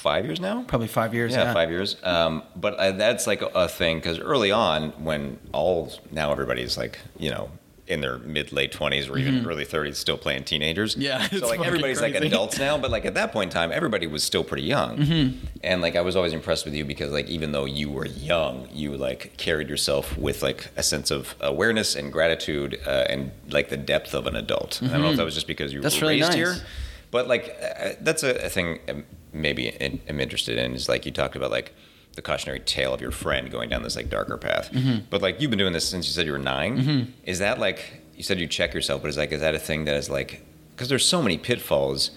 [0.00, 0.64] five years now.
[0.66, 1.96] probably five years Yeah, five years.
[2.02, 6.76] Um, but I, that's like a, a thing because early on, when all now everybody's
[6.76, 7.50] like, you know,
[7.86, 10.92] in their mid late twenties or even early thirties, still playing teenagers.
[10.92, 11.02] Mm-hmm.
[11.02, 12.78] Yeah, so like everybody's like adults now.
[12.78, 14.96] But like at that point in time, everybody was still pretty young.
[14.98, 15.46] Mm-hmm.
[15.64, 18.68] And like I was always impressed with you because like even though you were young,
[18.72, 23.70] you like carried yourself with like a sense of awareness and gratitude uh, and like
[23.70, 24.80] the depth of an adult.
[24.84, 25.82] I don't know if that was just because you Mm-hmm.
[25.82, 26.36] That's were really raised nice.
[26.36, 26.66] here.
[27.10, 31.06] But like uh, that's a, a thing um, maybe in, I'm interested in is like
[31.06, 31.74] you talked about like
[32.14, 34.70] the cautionary tale of your friend going down this like darker path.
[34.72, 35.04] Mm-hmm.
[35.10, 38.02] But like you've been doing this since you said you were 9 Is that like
[38.16, 39.02] you said you check yourself?
[39.02, 42.10] But is like is that a thing that is like because there's so many pitfalls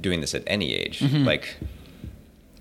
[0.00, 1.00] doing this at any age.
[1.00, 1.24] Mm-hmm.
[1.24, 1.56] Like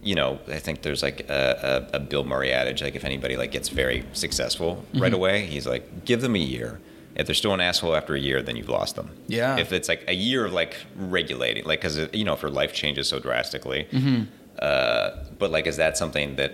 [0.03, 3.35] you know, I think there's like a, a, a Bill Murray adage, like if anybody
[3.35, 5.01] like gets very successful Mm-hmm.
[5.01, 6.79] right away, he's like, give them a year.
[7.17, 9.09] If they're still an asshole after a year, then you've lost them.
[9.27, 9.57] Yeah.
[9.57, 12.71] If it's like a year of like regulating, like because you know, if your life
[12.73, 14.23] changes so drastically, Mm-hmm.
[14.59, 16.53] uh, but like, is that something that?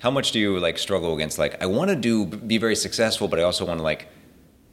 [0.00, 1.38] How much do you like struggle against?
[1.38, 4.08] Like, I want to do be very successful, but I also want to like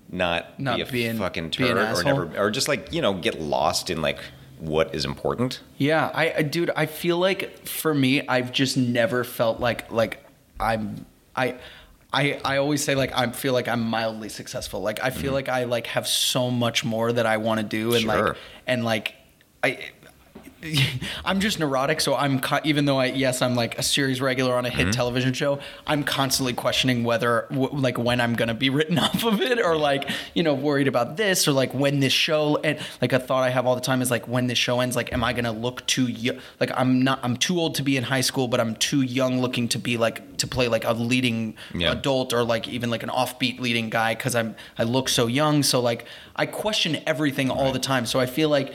[0.09, 3.13] not, Not be a be an- fucking turd or never or just like you know
[3.13, 4.19] get lost in like
[4.59, 5.61] what is important.
[5.77, 10.25] Yeah, I, I dude, I feel like for me, I've just never felt like like
[10.59, 11.55] I'm I
[12.13, 14.81] I I always say like I feel like I'm mildly successful.
[14.81, 15.33] Like I feel mm-hmm.
[15.33, 18.01] like I like have so much more that I want to do and.
[18.03, 18.27] Sure.
[18.27, 19.15] like and like
[19.63, 19.79] I
[21.25, 24.55] I'm just neurotic, so I'm co- even though I yes I'm like a series regular
[24.55, 24.77] on a Mm-hmm.
[24.77, 29.23] hit television show, I'm constantly questioning whether w- like when I'm gonna be written off
[29.25, 32.79] of it or like you know worried about this or like when this show and
[33.01, 35.11] like a thought I have all the time is like when this show ends, like
[35.11, 36.39] am I gonna look too young?
[36.59, 39.41] Like I'm not I'm too old to be in high school, but I'm too young
[39.41, 41.91] looking to be like to play like a leading Yeah.
[41.91, 45.63] adult or like even like an offbeat leading guy because I'm I look so young.
[45.63, 48.05] So like I question everything all the time.
[48.05, 48.73] So I feel like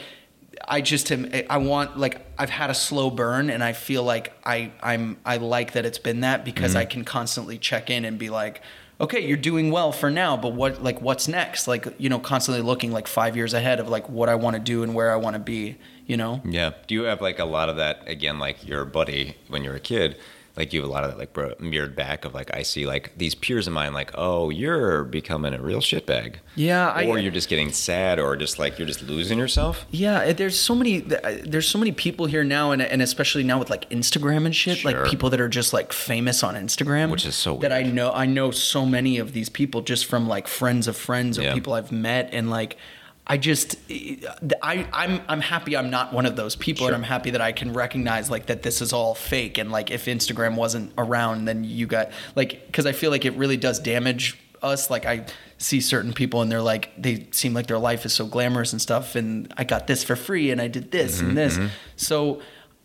[0.67, 1.31] I just am.
[1.51, 5.37] I want like I've had a slow burn, and I feel like I I'm I
[5.37, 6.79] like that it's been that because Mm-hmm.
[6.79, 8.63] I can constantly check in and be like,
[9.01, 11.69] okay, you're doing well for now, but what like what's next?
[11.69, 14.61] Like you know, constantly looking like five years ahead of like what I want to
[14.61, 15.77] do and where I want to be.
[16.07, 16.41] You know.
[16.45, 16.71] Yeah.
[16.87, 19.77] Do you have like a lot of that again, like your buddy when you were
[19.77, 20.17] a kid?
[20.57, 22.87] Like you have a lot of that like bro, mirrored back of like I see
[22.87, 27.19] like these peers of mine like oh you're becoming a real shitbag Yeah, I- or
[27.19, 31.01] you're just getting sad or just like you're just losing yourself Yeah, there's so many
[31.01, 34.79] there's so many people here now and and especially now with like Instagram and shit,
[34.79, 34.93] Sure.
[34.93, 38.11] like people that are just like famous on Instagram, Which is so that I know
[38.13, 41.55] I know so many of these people just from like friends of friends or Yeah.
[41.55, 42.77] people I've met and like
[43.27, 43.77] I just
[44.63, 46.95] I I'm I'm happy I'm not one of those people Sure.
[46.95, 49.91] and I'm happy that I can recognize like that this is all fake and like
[49.91, 53.81] if Instagram wasn't around then you got like cuz I feel like it really does
[53.81, 54.91] damage us.
[54.91, 55.27] Like I
[55.59, 58.81] see certain people and they're like they seem like their life is so glamorous and
[58.81, 61.59] stuff and I got this for free and I did this Mm-hmm, and this
[61.97, 62.41] so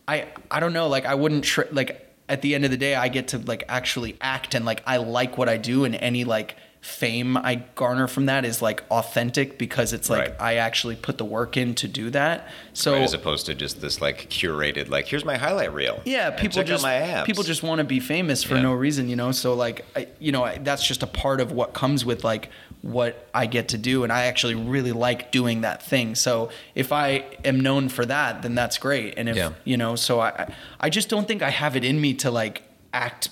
[0.08, 0.88] I I don't know.
[0.88, 3.63] Like I wouldn't tr- like at the end of the day I get to like
[3.69, 8.07] actually act and like I like what I do and any like fame I garner
[8.07, 10.35] from that is like authentic because it's like Right.
[10.41, 13.81] I actually put the work in to do that so right, as opposed to just
[13.81, 16.83] this like curated like here's my highlight reel yeah, people just
[17.25, 18.63] people just want to be famous for Yeah.
[18.63, 19.31] no reason, you know.
[19.31, 22.49] So like, I, you know, I, that's just a part of what comes with like
[22.81, 26.15] what I get to do, and I actually really like doing that thing.
[26.15, 29.13] So if I am known for that, then that's great.
[29.17, 29.51] And if Yeah.
[29.65, 32.63] you know, so I- I just don't think I have it in me to like
[32.91, 33.29] act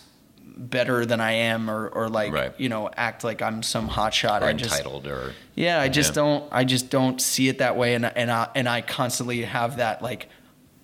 [0.60, 2.54] better than I am or or like Right.
[2.58, 4.42] you know act like I'm some hotshot.
[4.42, 6.16] or I just or yeah, I just Yeah.
[6.16, 6.44] don't.
[6.52, 10.02] I just don't see it that way, and and I and I constantly have that
[10.02, 10.28] like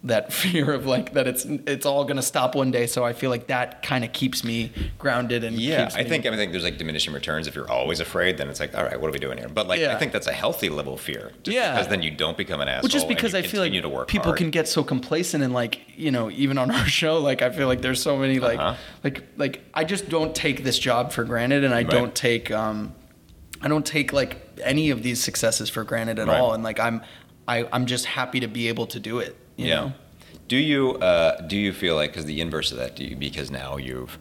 [0.06, 2.86] that fear of like that it's it's all gonna stop one day.
[2.88, 6.36] So I feel like that kind of keeps me grounded and yeah I think I
[6.36, 9.10] think there's like diminishing returns if you're always afraid then it's like all right what
[9.10, 11.56] are we doing here but like I think that's a healthy level of fear just
[11.56, 11.72] Yeah.
[11.74, 14.26] because then you don't become an asshole Well, just because I feel like to people
[14.32, 14.38] hard.
[14.38, 17.68] can get so complacent and like you know even on our show like I feel
[17.68, 18.76] like there's so many like Uh-huh.
[19.04, 21.90] like like I just don't take this job for granted and I Right.
[21.90, 22.94] don't take um
[23.62, 26.40] I don't take like any of these successes for granted at Right.
[26.40, 27.02] all and like I'm
[27.48, 29.36] I I'm just happy to be able to do it.
[29.58, 29.76] You yeah.
[29.76, 29.94] Know?
[30.48, 32.96] Do you uh, do you feel like because the inverse of that?
[32.96, 34.18] Do you because now you've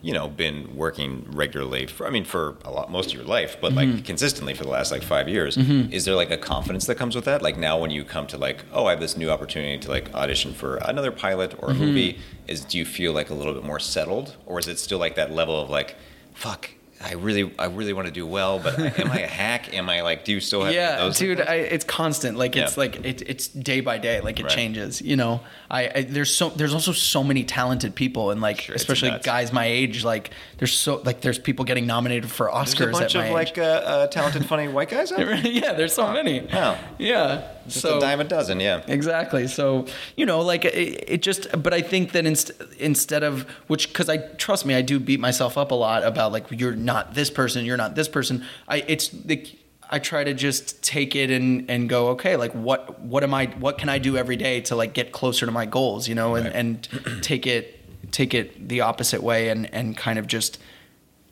[0.00, 3.56] you know, been working regularly for, I mean, for a lot, most of your life,
[3.60, 3.94] but Mm-hmm.
[3.96, 7.16] like consistently for the last like five years, is there like a confidence that comes
[7.16, 7.42] with that?
[7.42, 10.14] Like now when you come to like, oh, I have this new opportunity to like
[10.14, 11.84] audition for another pilot or a Mm-hmm.
[11.84, 15.00] movie, is do you feel like a little bit more settled or is it still
[15.00, 15.96] like that level of like,
[16.32, 19.72] fuck, I really, I really want to do well, but am I a hack?
[19.72, 21.20] Am I like, do you still have those?
[21.20, 22.80] yeah dude I, it's constant like it's Yeah.
[22.80, 24.52] like it, it's day by day like it Right.
[24.52, 28.62] changes you know I, I there's so there's also so many talented people and like
[28.62, 32.74] Sure, especially guys my age like there's so like there's people getting nominated for There's
[32.74, 35.36] oscars a bunch at of my like uh, uh, talented, funny white guys out there.
[35.46, 36.78] yeah there's so many Wow.
[36.98, 38.82] yeah Just so a dime a dozen, yeah.
[38.88, 39.46] Exactly.
[39.46, 43.92] So, you know, like it, it just, but I think that inst- instead of, which,
[43.92, 47.14] cause I, trust me, I do beat myself up a lot about like, you're not
[47.14, 48.44] this person, you're not this person.
[48.66, 49.46] I, it's the,
[49.90, 53.46] I try to just take it and, and go, okay, like what, what am I,
[53.58, 56.34] what can I do every day to like get closer to my goals, you know,
[56.34, 56.54] and, Right.
[56.54, 56.88] and
[57.22, 57.74] take it,
[58.12, 60.58] take it the opposite way and, and kind of just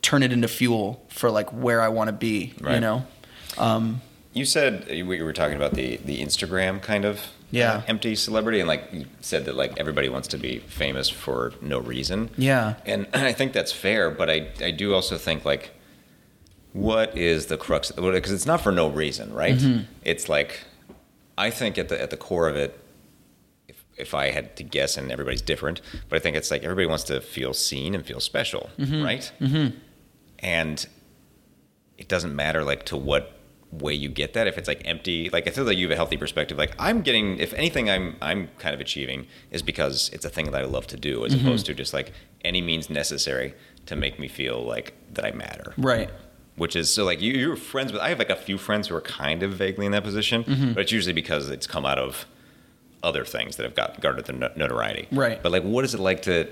[0.01, 3.05] turn it into fuel for like where I want to be, you know?
[3.57, 4.01] Um,
[4.33, 7.73] You said we were talking about the the Instagram kind of Yeah.
[7.77, 11.53] uh, empty celebrity, and like you said that like everybody wants to be famous for
[11.61, 12.29] no reason.
[12.37, 12.75] Yeah.
[12.85, 15.71] and I think that's fair, but I I do also think like
[16.73, 18.13] what is the crux of it?
[18.13, 19.55] because it's not for no reason, right?
[19.57, 19.83] Mm-hmm.
[20.03, 20.59] It's like
[21.37, 22.79] I think at the at the core of it.
[23.67, 26.85] if If I had to guess, and everybody's different, but I think it's like everybody
[26.87, 29.31] wants to feel seen and feel special, right?
[29.41, 29.77] Mm-hmm.
[30.39, 30.85] And
[31.97, 33.36] it doesn't matter like to what
[33.71, 35.95] way you get that if it's like empty like i feel like you have a
[35.95, 40.23] healthy perspective like i'm getting if anything i'm i'm kind of achieving is because it's
[40.23, 42.13] a thing that i love to do as opposed to just like
[42.45, 43.53] any means necessary
[43.85, 46.09] to make me feel like that i matter right.
[46.55, 48.95] which is so like you, you're friends with i have like a few friends who
[48.95, 50.71] are kind of vaguely in that position Mm-hmm.
[50.73, 52.25] but it's usually because it's come out of
[53.03, 55.43] other things that have got garnered the notoriety Right.
[55.43, 56.47] but like what is it like to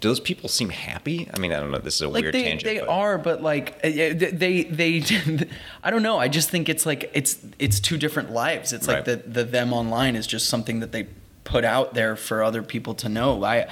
[0.00, 1.28] do those people seem happy?
[1.32, 3.18] I mean i don't know this is a like weird they, tangent they but- are
[3.18, 5.02] but like uh, they they
[5.84, 8.72] i don't know i just think it's like it's it's two different lives.
[8.72, 11.06] It's like the the them online is just something that they
[11.44, 13.44] put out there for other people to know.
[13.44, 13.66] I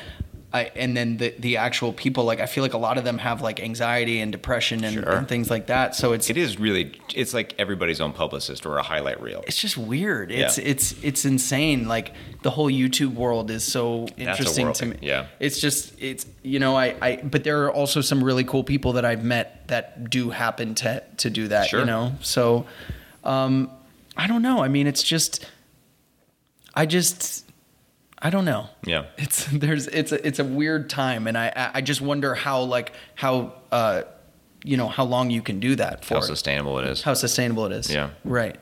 [0.55, 3.17] I, and then the the actual people like I feel like a lot of them
[3.19, 5.09] have like anxiety and depression and, Sure.
[5.17, 5.95] and things like that.
[5.95, 9.57] So it's it is really it's like everybody's own publicist or a highlight reel it's
[9.59, 10.31] just weird.
[10.31, 10.65] It's Yeah.
[10.65, 11.89] it's it's insane.
[11.89, 12.13] Like
[12.43, 14.97] the whole YouTube world is so interesting to me.
[15.01, 15.27] yeah.
[15.41, 18.93] It's just it's you know I I but there are also some really cool people
[18.95, 21.69] that I've met that do happen to to do that.
[21.69, 21.81] Sure.
[21.81, 22.67] You know, so
[23.25, 23.71] um,
[24.19, 24.63] I don't know.
[24.63, 25.47] I mean, it's just
[26.75, 27.47] I just
[28.25, 28.69] I don't know.
[28.87, 29.07] Yeah.
[29.19, 32.93] It's there's it's a it's a weird time, and I I- just wonder how like
[33.15, 34.03] how uh
[34.65, 37.67] you know how long you can do that for how sustainable it is how sustainable
[37.67, 37.93] it is.
[37.93, 38.11] Yeah.
[38.25, 38.57] Right.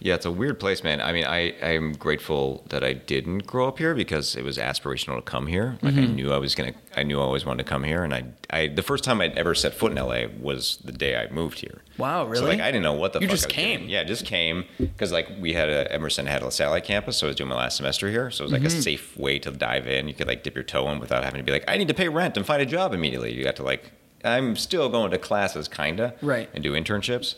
[0.00, 3.66] Yeah it's a weird place man i mean i i'm grateful that i didn't grow
[3.68, 6.02] up here because it was aspirational to come here like Mm-hmm.
[6.12, 8.24] i knew i was gonna i knew i always wanted to come here and i
[8.50, 11.58] i the first time i'd ever set foot in la was the day i moved
[11.60, 12.46] here Wow, so really?
[12.46, 13.78] like i didn't know what the You fuck just I was came.
[13.80, 13.90] doing.
[13.90, 17.28] yeah just came because like we had a emerson had a satellite campus so i
[17.28, 18.78] was doing my last semester here so it was like Mm-hmm.
[18.78, 21.38] a safe way to dive in you could like dip your toe in without having
[21.38, 23.56] to be like i need to pay rent and find a job immediately you got
[23.56, 23.92] to like
[24.24, 26.48] i'm still going to classes kinda Right.
[26.54, 27.34] and do internships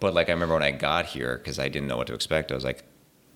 [0.00, 2.50] but like I remember when I got here because I didn't know what to expect.
[2.50, 2.82] I was like,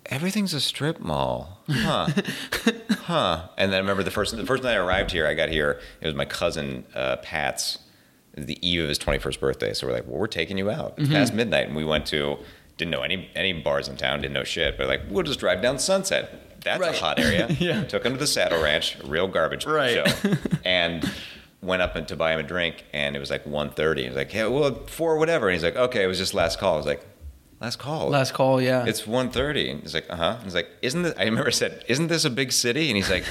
[0.06, 2.08] everything's a strip mall, huh?
[3.02, 3.48] huh?
[3.56, 5.26] And then I remember the first the first night I arrived here.
[5.26, 5.80] I got here.
[6.00, 7.78] It was my cousin uh, Pat's
[8.36, 9.72] the eve of his twenty first birthday.
[9.74, 12.36] So we're like, well, we're taking you out It's past midnight, and we went to
[12.76, 14.20] didn't know any any bars in town.
[14.20, 14.76] Didn't know shit.
[14.76, 16.40] But like, we'll just drive down Sunset.
[16.64, 16.96] That's Right.
[16.96, 17.46] a hot area.
[17.60, 17.84] Yeah.
[17.84, 20.06] Took him to the Saddle Ranch, real garbage Right.
[20.08, 20.32] show,
[20.64, 21.08] and
[21.64, 23.98] went up and to buy him a drink, and it was like 1.30.
[23.98, 26.58] He was like, "Yeah, well, four whatever." And he's like, "Okay, it was just last
[26.58, 27.04] call." I was like,
[27.60, 28.84] "Last call." Last call, yeah.
[28.86, 29.70] It's 1.30.
[29.70, 32.24] And he's like, "Uh huh." He's like, "Isn't this?" I remember I said, "Isn't this
[32.24, 33.24] a big city?" And he's like,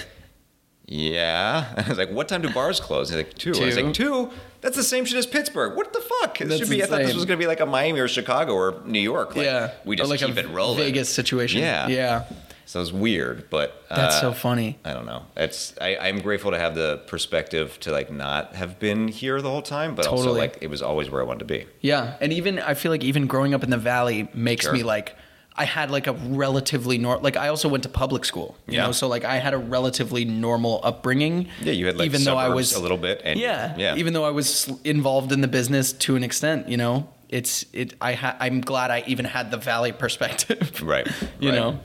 [0.87, 3.53] "Yeah." And I was like, "What time do bars close?" He's like, two.
[3.55, 4.31] I was like, two?
[4.61, 5.75] That's the same shit as Pittsburgh.
[5.75, 6.37] What the fuck?
[6.37, 6.81] This That's should be.
[6.83, 9.35] I thought this was gonna be like a Miami or Chicago or New York.
[9.35, 9.71] Like, yeah.
[9.85, 10.77] we Or just like keep a it rolling.
[10.77, 11.61] Vegas situation.
[11.61, 11.87] Yeah.
[11.87, 12.25] Yeah.
[12.73, 14.79] So it's weird, but That's uh, so funny.
[14.83, 15.27] I don't know.
[15.37, 19.49] It's I, I'm grateful to have the perspective to like not have been here the
[19.51, 21.67] whole time, but also like it was always where I wanted to be.
[21.81, 22.17] Yeah.
[22.19, 24.73] And even I feel like even growing up in the valley makes Sure.
[24.73, 25.15] me like
[25.55, 27.21] I had like a relatively normal.
[27.21, 28.57] like I also went to public school.
[28.65, 28.85] You Yeah.
[28.87, 31.49] know, so like I had a relatively normal upbringing.
[31.61, 34.13] Yeah, you had like even though I was a little bit, and yeah, yeah, Even
[34.13, 37.93] though I was involved in the business to an extent, you know, it's it.
[38.01, 40.81] I ha- I'm glad I even had the valley perspective.
[40.81, 41.05] right.
[41.39, 41.55] You right.
[41.55, 41.79] know.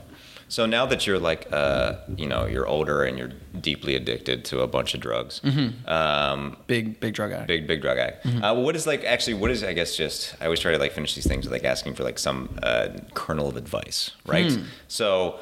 [0.49, 3.31] So now that you're like, uh, you know, you're older and you're
[3.61, 5.87] deeply addicted to a bunch of drugs, Mm-hmm.
[5.87, 7.47] um, Big big drug addict.
[7.47, 8.25] big big drug addict.
[8.25, 8.43] Mm-hmm.
[8.43, 9.35] Uh, what is like actually?
[9.35, 11.63] What is I guess just I always try to like finish these things with like
[11.63, 14.51] asking for like some uh, kernel of advice, right?
[14.51, 14.63] Hmm.
[14.87, 15.39] So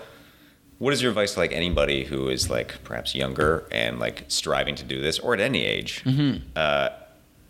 [0.80, 4.76] what is your advice to like anybody who is like perhaps younger and like striving
[4.76, 6.04] to do this or at any age?
[6.04, 6.58] Mm-hmm.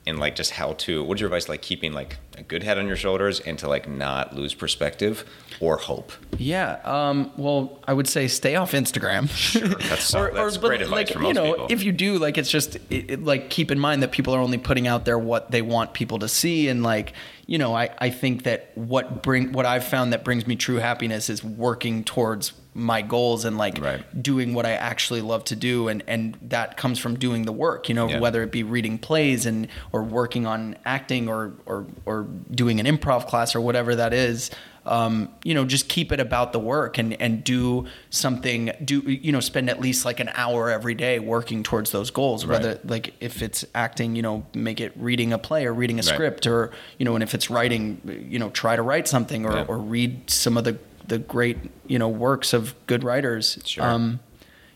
[0.07, 2.87] And like just how to what's your advice like keeping like a good head on
[2.87, 5.25] your shoulders and to like not lose perspective
[5.59, 6.79] or hope Yeah.
[6.83, 9.29] Um, well, I would say stay off Instagram.
[9.29, 9.67] Sure.
[9.67, 11.67] That's- that's great advice like, for you know, people.
[11.69, 14.39] if you do, like, it's just it, it, like keep in mind that people are
[14.39, 17.13] only putting out there what they want people to see, and like,
[17.47, 20.77] you know, I, I think that what bring what I've found that brings me true
[20.77, 24.03] happiness is working towards my goals and like Right.
[24.23, 27.89] doing what I actually love to do, and and that comes from doing the work.
[27.89, 28.19] You know, Yeah.
[28.19, 32.85] whether it be reading plays and or working on acting or or or doing an
[32.85, 34.51] improv class or whatever that is
[34.85, 39.33] um, you know just keep it about the work and and do something do you
[39.33, 42.61] know spend at least like an hour every day working towards those goals Right.
[42.61, 46.03] whether like if it's acting you know make it reading a play or reading a
[46.03, 46.05] Right.
[46.05, 49.53] script or you know and if it's writing you know try to write something or,
[49.57, 49.65] Yeah.
[49.67, 53.83] or read some of the the great you know works of good writers Sure.
[53.85, 54.19] um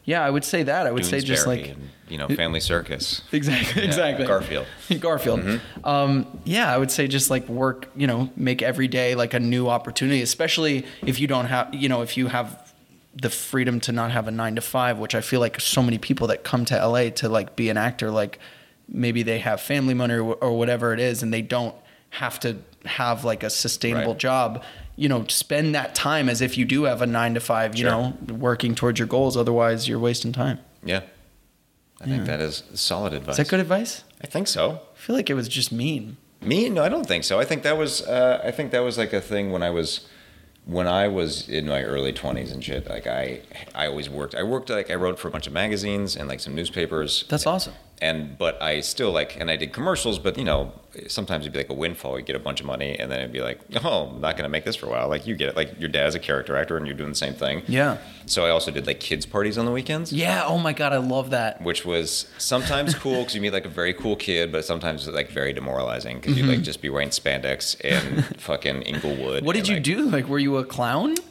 [0.05, 3.21] yeah i would say that i would say just like and, you know family circus
[3.32, 3.84] Exactly.
[3.84, 4.25] Exactly.
[4.25, 4.65] Garfield.
[4.99, 5.39] Garfield.
[5.41, 5.86] Mm-hmm.
[5.88, 7.88] Um, yeah, I would say just like work.
[7.95, 11.73] You know, make every day like a new opportunity, especially if you don't have.
[11.73, 12.73] You know, if you have
[13.15, 15.97] the freedom to not have a nine to five, which I feel like so many
[15.97, 18.39] people that come to LA to like be an actor, like
[18.89, 21.75] maybe they have family money or, or whatever it is, and they don't
[22.09, 24.19] have to have like a sustainable Right.
[24.19, 24.63] job.
[25.02, 27.76] You know, spend that time as if you do have a nine to five.
[27.76, 27.91] You Sure.
[27.91, 28.14] know,
[28.49, 29.36] working towards your goals.
[29.36, 30.58] Otherwise, you're wasting time.
[30.84, 31.02] yeah
[32.04, 34.04] i think that is solid advice Is that good advice?
[34.24, 34.64] i think so
[34.95, 36.18] I feel like it was just mean.
[36.41, 36.70] Me?
[36.70, 37.39] No, I don't think so.
[37.39, 39.89] I think that was uh, I think that was like a thing when I was
[40.66, 42.84] when I was in my early twenties and shit.
[42.95, 43.41] Like I
[43.76, 44.34] I always worked.
[44.36, 47.26] I worked like I wrote for a bunch of magazines and like some newspapers.
[47.30, 47.74] That's awesome.
[48.02, 50.60] And but I still like and I did commercials, but you know
[51.07, 52.17] sometimes it'd be like a windfall.
[52.19, 54.49] You get a bunch of money and then it'd be like, oh, I'm not gonna
[54.49, 55.07] make this for a while.
[55.09, 55.55] Like you get it.
[55.55, 57.63] Like your dad's a character actor and you're doing the same thing.
[57.67, 57.97] Yeah.
[58.25, 60.43] So I also did like kids parties on the weekends Yeah.
[60.45, 61.61] Oh my god, I love that.
[61.61, 65.15] which was sometimes cool because you meet like a very cool kid, but sometimes it's
[65.15, 69.37] like very demoralizing because you'd like just be wearing spandex and fucking Inglewood.
[69.37, 69.45] Mm-hmm.
[69.45, 70.09] What did and, you like- do?
[70.17, 71.15] Like, were you a clown?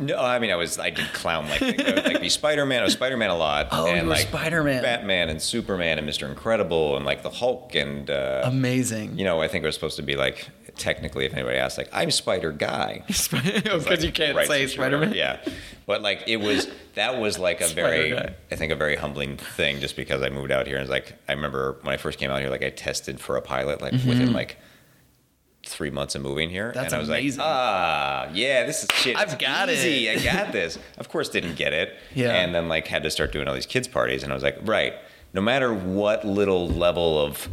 [0.00, 2.80] No, I mean I was I did clown like I would like be Spider Man.
[2.80, 3.68] I was Spider Man a lot.
[3.70, 4.82] Oh, and you were like Spider-Man.
[4.82, 9.03] Batman and Superman and Mister Incredible and like the Hulk and uh, Amazing.
[9.14, 11.88] You know I think it was supposed to be like technically if anybody asked like
[11.92, 13.02] I'm Spider Guy.
[13.08, 15.12] Because like, you can't right, say sure, Spider-Man.
[15.14, 15.40] Yeah,
[15.86, 18.16] but like it was that was like a very.
[18.16, 21.32] I think a very humbling thing just because I moved out here and like I
[21.32, 24.32] remember when I first came out here like I tested for a pilot like within
[24.32, 24.56] like
[25.66, 26.74] three months of moving here Mm-hmm.
[26.78, 27.38] That's and I was amazing.
[27.40, 29.78] like ah yeah this is shit I've got it.
[30.18, 32.32] I got this of course didn't get it Yeah.
[32.32, 34.58] and then like had to start doing all these kids parties and I was like
[34.62, 34.92] right
[35.32, 37.48] no matter what little level of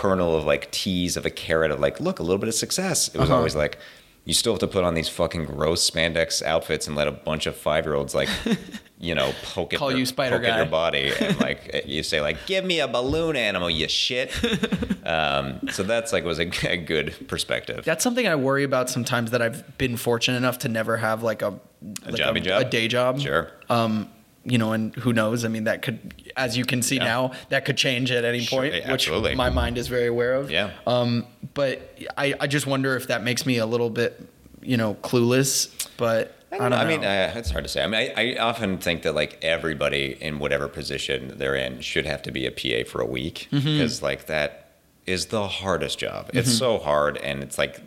[0.00, 3.08] kernel of like tease of a carrot of like look a little bit of success
[3.08, 3.38] it was Uh-huh.
[3.38, 3.78] always like
[4.24, 7.46] you still have to put on these fucking gross spandex outfits and let a bunch
[7.46, 8.28] of five year olds like,
[9.00, 12.04] you know, poke at Call your, you Spider poke at your body and like you
[12.04, 14.30] say like, give me a balloon animal, you shit.
[15.04, 17.84] um, so that's like was a, a good perspective.
[17.84, 21.42] That's something I worry about sometimes that I've been fortunate enough to never have like
[21.42, 21.58] a
[22.06, 22.62] like jobby job?
[22.62, 23.18] a day job.
[23.18, 23.50] Sure.
[23.68, 24.08] Um,
[24.44, 25.44] you know, and who knows?
[25.44, 27.04] I mean, that could, as you can see Yeah.
[27.04, 30.34] now, that could change at any Sure, point, yeah, which my mind is very aware
[30.34, 30.50] of.
[30.50, 30.70] Yeah.
[30.86, 34.20] Um, but I, I just wonder if that makes me a little bit,
[34.62, 35.88] you know, clueless.
[35.96, 36.76] But I don't, know.
[36.76, 37.82] I mean, uh, it's hard to say.
[37.82, 42.06] I mean, I, I often think that like everybody in whatever position they're in should
[42.06, 43.64] have to be a PA for a week Mm-hmm.
[43.64, 44.61] because like that
[45.04, 46.30] is the hardest job.
[46.32, 47.80] It's so hard and it's like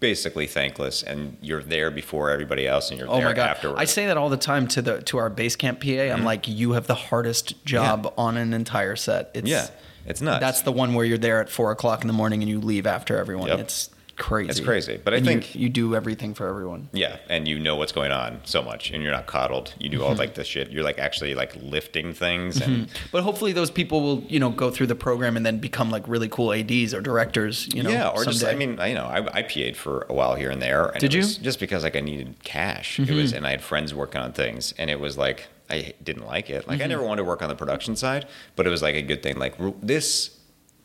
[0.00, 3.50] basically thankless, and you're there before everybody else, and you're Oh there my god!
[3.50, 3.80] afterwards.
[3.80, 5.86] I say that all the time to the to our base camp PA.
[5.86, 6.14] Mm-hmm.
[6.16, 9.30] I'm like, you have the hardest job on an entire set.
[9.34, 9.68] It's, Yeah,
[10.06, 10.40] it's nuts.
[10.40, 12.86] That's the one where you're there at four o'clock in the morning and you leave
[12.86, 13.48] after everyone.
[13.48, 13.58] Yep.
[13.60, 13.90] It's
[14.22, 14.50] crazy.
[14.50, 16.88] It's crazy, but I And you- think- you, do everything for everyone.
[16.92, 19.74] Yeah, and you know what's going on so much, and you're not coddled.
[19.78, 20.06] You do Mm-hmm.
[20.06, 20.70] all like the shit.
[20.70, 23.06] You're like actually like lifting things, and mm-hmm.
[23.10, 26.06] But hopefully, those people will you know go through the program and then become like
[26.06, 27.68] really cool ADs or directors.
[27.74, 28.44] You know, yeah, or just.
[28.44, 30.86] I mean, I, you know, I, I PA'd for a while here and there.
[30.88, 31.22] And Did you?
[31.22, 33.00] Just because like I needed cash.
[33.00, 33.16] It mm-hmm.
[33.16, 36.50] was, and I had friends working on things, and it was like I didn't like
[36.50, 36.68] it.
[36.68, 36.90] Like I mm-hmm.
[36.90, 39.38] never wanted to work on the production side, but it was like a good thing.
[39.38, 40.38] Like this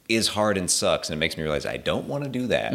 [0.09, 2.73] is hard and sucks, and it makes me realize I don't want to do that.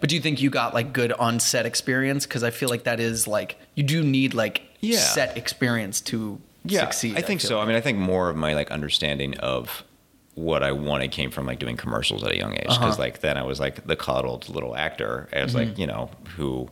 [0.00, 2.26] But do you think you got like good on set experience?
[2.26, 4.98] Because I feel like that is like you do need like Yeah.
[4.98, 7.16] set experience to yeah, succeed.
[7.16, 7.56] I think feel so.
[7.58, 7.64] like.
[7.64, 9.84] I mean, I think more of my like understanding of
[10.34, 12.96] what I wanted came from like doing commercials at a young age because Uh-huh.
[12.98, 15.28] like then I was like the coddled little actor.
[15.32, 15.58] as Mm-hmm.
[15.70, 16.68] like you know who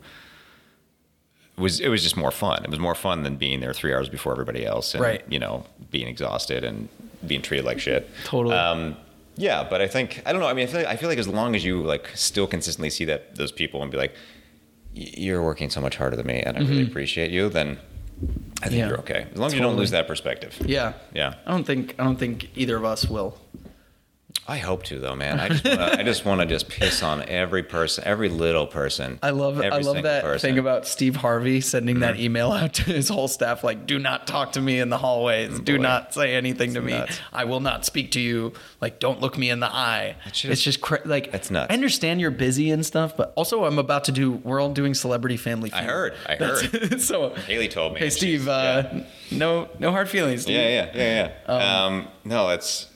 [1.57, 2.63] was it was just more fun.
[2.65, 5.23] It was more fun than being there three hours before everybody else and Right.
[5.29, 6.89] you know being exhausted and
[7.27, 8.11] being treated like shit.
[8.25, 8.55] Totally.
[8.57, 8.97] Um,
[9.37, 10.47] yeah, but I think I don't know.
[10.49, 12.91] I mean, I feel like, I feel like as long as you like still consistently
[12.91, 14.14] see that those people and be like,
[14.95, 16.70] you're working so much harder than me, and I Mm-hmm.
[16.70, 17.78] really appreciate you, then
[18.62, 18.89] I think Yeah.
[18.89, 20.57] you're okay as long as you don't lose that perspective.
[20.64, 20.93] Yeah.
[21.12, 21.35] Yeah.
[21.47, 23.37] I don't think I don't think either of us will.
[24.47, 25.41] I hope to though, man.
[25.41, 29.19] I just wanna, I just want to just piss on every person, every little person.
[29.23, 30.51] I love I love that person.
[30.51, 32.23] thing about Steve Harvey sending that Mm-hmm.
[32.25, 35.59] email out to his whole staff like do not talk to me in the hallways.
[35.61, 36.93] Do not say anything to me.
[36.93, 37.19] nuts.
[37.33, 38.53] I will not speak to you.
[38.83, 40.17] Like don't look me in the eye.
[40.27, 41.71] That shit It's just cra- like That's nuts.
[41.71, 44.93] I understand you're busy and stuff, but also I'm about to do we're all doing
[44.93, 46.15] celebrity family I heard.
[46.29, 47.01] I That's- heard.
[47.01, 48.01] so Haley told me.
[48.01, 49.05] Hey Steve, uh yeah.
[49.31, 50.43] no no hard feelings.
[50.43, 50.57] Steve.
[50.57, 51.85] Yeah, yeah, yeah, yeah.
[51.85, 52.89] Um, no, it's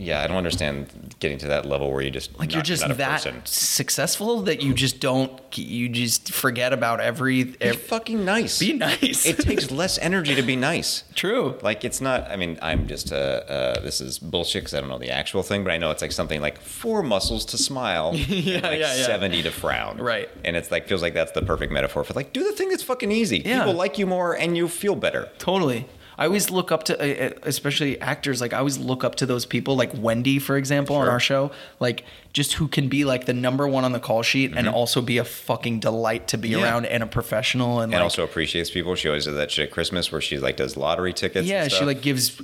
[0.00, 0.22] yeah.
[0.22, 3.42] I don't understand getting to that level where you just Like you're just that person.
[3.44, 8.58] successful that you just don't you just forget about every, Be every fucking nice.
[8.58, 9.26] be nice.
[9.26, 11.04] it takes less energy to be nice.
[11.14, 11.58] True.
[11.62, 12.30] Like it's not.
[12.30, 13.12] I mean, I'm just.
[13.12, 15.90] Uh, uh, this is bullshit because I don't know the actual thing, but I know
[15.90, 19.06] it's like something like four muscles to smile, Yeah, and like yeah, yeah.
[19.06, 19.98] seventy to frown.
[19.98, 20.28] Right.
[20.44, 22.82] And it's like feels like that's the perfect metaphor for like do the thing that's
[22.82, 23.38] fucking easy.
[23.44, 23.58] Yeah.
[23.60, 25.28] People like you more, and you feel better.
[25.38, 25.86] Totally.
[26.20, 28.42] I always look up to, uh, uh, especially actors.
[28.42, 31.50] Like I always look up to those people, like Wendi, for example, on our show.
[31.80, 35.00] Like just who can be like the number one on the call sheet and also
[35.02, 36.58] be a fucking delight to be Mm-hmm.
[36.60, 36.64] Yeah.
[36.64, 38.94] around and a professional and, And like, also appreciates people.
[38.94, 41.46] She always does that shit at Christmas where she like does lottery tickets.
[41.46, 42.36] yeah, she like gives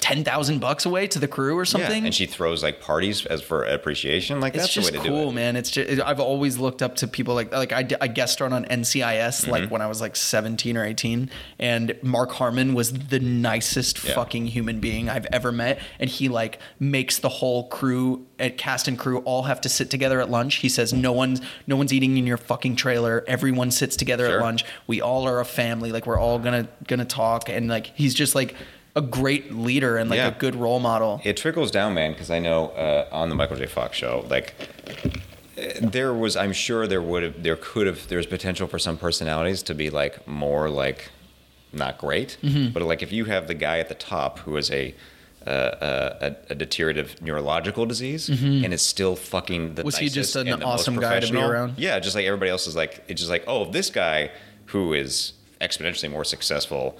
[0.00, 2.02] ten thousand bucks away to the crew or something.
[2.02, 4.40] Yeah, and she throws like parties as for appreciation.
[4.40, 5.34] Like it's that's just the way to cool, do it.
[5.34, 5.56] man.
[5.56, 8.64] It's just I've always looked up to people like like I, I guest starred on
[8.66, 9.50] NCIS Mm-hmm.
[9.50, 14.14] like when I was like 17 or 18, and Mark Harmon was the nicest Yeah.
[14.14, 18.86] fucking human being I've ever met, and he like makes the whole crew at cast
[18.88, 20.56] and crew all have to sit together at lunch.
[20.56, 23.24] He says no one's no one's eating in your fucking trailer.
[23.26, 24.38] Everyone sits together Sure.
[24.38, 24.64] at lunch.
[24.86, 25.90] We all are a family.
[25.92, 28.54] Like we're all gonna gonna talk, and like he's just like
[28.94, 30.28] a great leader and like Yeah.
[30.28, 31.20] a good role model.
[31.24, 33.66] It trickles down, man, because I know uh, on the Michael J.
[33.66, 34.54] Fox show, like
[35.80, 39.62] there was, I'm sure there would have, there could have, there's potential for some personalities
[39.64, 41.10] to be like more like
[41.72, 42.72] not great, Mm-hmm.
[42.72, 44.94] but like if you have the guy at the top who is a
[45.46, 49.86] uh, a, a deteriorative neurological disease and is still fucking the Mm-hmm.
[49.86, 51.74] Was he just an awesome guy to be around?
[51.78, 54.30] Yeah, just like everybody else is like, it's just like, oh, this guy
[54.66, 56.98] who is exponentially more successful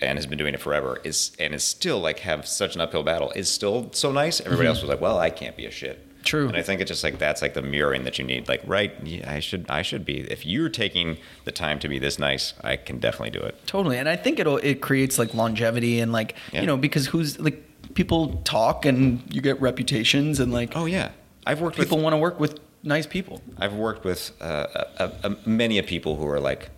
[0.00, 3.02] and has been doing it forever is and is still like have such an uphill
[3.02, 4.40] battle is still so nice.
[4.40, 5.98] Everybody else was like, well, I can't be a shit.
[5.98, 6.06] Mm-hmm.
[6.22, 6.48] True.
[6.48, 8.46] And I think it's just like that's like the mirroring that you need.
[8.48, 8.92] Like, right?
[9.02, 10.20] Yeah, I should I should be.
[10.20, 13.56] If you're taking the time to be this nice, I can definitely do it.
[13.66, 16.60] Totally, and I think it'll it creates like longevity and like Yeah.
[16.60, 17.62] you know because who's like
[17.94, 21.10] people talk and you get reputations and like Oh yeah,
[21.46, 23.42] I've worked with people want to work with nice people.
[23.58, 26.70] I've worked with uh, many a people who are like,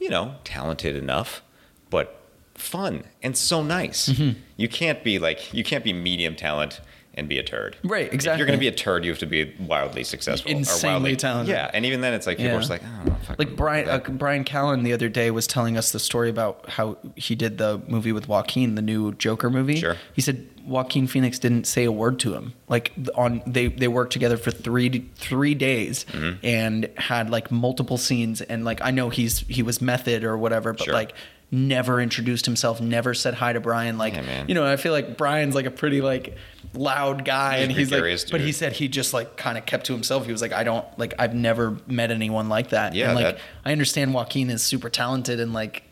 [0.00, 1.42] you know, talented enough,
[1.90, 2.20] but
[2.54, 4.08] fun and so nice.
[4.08, 4.38] Mm-hmm.
[4.56, 6.80] You can't be like you can't be medium talent
[7.14, 7.76] and be a turd.
[7.84, 8.38] Right, If exactly.
[8.38, 11.16] you're going to be a turd, you have to be wildly successful, or Insanely wildly
[11.16, 11.52] talented.
[11.54, 12.56] Yeah, and even then, it's like people Yeah.
[12.56, 13.98] are just like, I don't know, fucking Like Bryan uh.
[13.98, 17.82] Bryan Callen the other day was telling us the story about how he did the
[17.86, 19.76] movie with Joaquin, the new Joker movie.
[19.76, 19.96] Sure.
[20.14, 22.54] He said Joaquin Phoenix didn't say a word to him.
[22.68, 26.46] Like on they they worked together for three three days Mm-hmm.
[26.46, 30.72] and had like multiple scenes and like I know he's he was method or whatever,
[30.72, 30.94] but Sure.
[30.94, 31.14] like
[31.52, 33.98] never introduced himself, never said hi to Bryan.
[33.98, 36.34] Like Yeah, you know, I feel like Bryan's like a pretty like
[36.74, 39.66] loud guy He's and he's like gregarious but he said he just like kind of
[39.66, 40.24] kept to himself.
[40.24, 42.94] He was like, I don't like I've never met anyone like that.
[42.94, 45.84] Yeah, and like that- I understand Joaquin is super talented and like,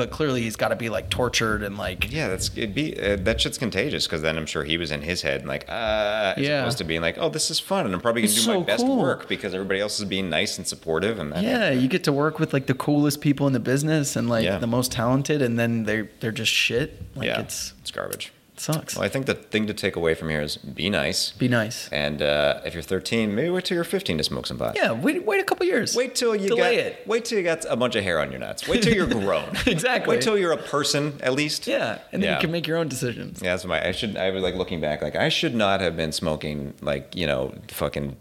[0.00, 3.16] but clearly he's got to be like tortured and like Yeah, that's it'd be uh,
[3.16, 6.34] that shit's contagious because then I'm sure he was in his head and like, uh,
[6.36, 6.60] as Yeah.
[6.62, 8.62] opposed to being like, oh, this is fun and I'm probably gonna It's do my
[8.64, 8.96] best cool.
[8.96, 12.12] work because everybody else is being nice and supportive and that, yeah, you get to
[12.12, 14.56] work with like the coolest people in the business and like Yeah.
[14.58, 17.00] the most talented, and then they they're just shit.
[17.14, 18.32] Like yeah, it's it's garbage.
[18.60, 18.94] Sucks.
[18.96, 21.30] Well, I think the thing to take away from here is be nice.
[21.32, 21.88] Be nice.
[21.90, 24.76] And uh, if you're 13, maybe wait till you're 15 to smoke some pot.
[24.76, 25.96] Yeah, wait wait a couple years.
[25.96, 27.06] Wait till you delay got it.
[27.06, 28.68] wait till you got a bunch of hair on your nuts.
[28.68, 29.48] Wait till you're grown.
[29.66, 30.16] Exactly.
[30.16, 31.66] Wait till you're a person at least.
[31.66, 32.34] Yeah, and then Yeah.
[32.36, 33.40] you can make your own decisions.
[33.42, 33.84] Yeah, that's my.
[33.86, 34.16] I should.
[34.16, 37.54] I was like looking back, like I should not have been smoking like you know
[37.68, 38.16] fucking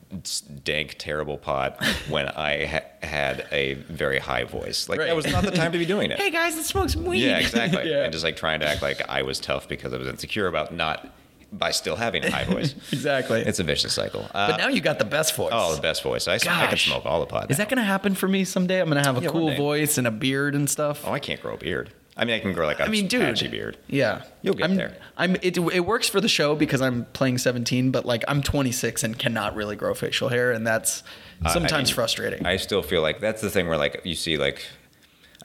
[0.63, 4.89] dank, terrible pot when I ha- had a very high voice.
[4.89, 5.07] Like Right.
[5.07, 6.19] that was not the time to be doing it.
[6.19, 7.19] Hey guys, let's smoke some weed.
[7.23, 7.89] yeah, exactly.
[7.89, 8.03] yeah.
[8.03, 10.73] And just like trying to act like I was tough because I was insecure about
[10.73, 11.07] not
[11.51, 12.75] by still having a high voice.
[12.91, 13.41] exactly.
[13.41, 14.27] It's a vicious cycle.
[14.33, 15.49] Uh, but now you got the best voice.
[15.53, 16.27] oh, the best voice.
[16.27, 17.49] I can smoke all the pot.
[17.49, 18.79] Is that gonna happen for me someday?
[18.81, 21.03] I'm gonna have a Yeah, cool voice and a beard and stuff.
[21.07, 21.91] Oh, I can't grow a beard.
[22.19, 23.77] I mean, I can grow like a I mean, dude, patchy beard.
[23.87, 24.97] Yeah, You'll get I'm, there.
[25.17, 25.35] I'm.
[25.37, 29.17] It, it works for the show because I'm playing 17, but like I'm 26 and
[29.17, 31.01] cannot really grow facial hair, and that's
[31.41, 32.45] I sometimes mean, frustrating.
[32.45, 34.65] I still feel like that's the thing where like you see like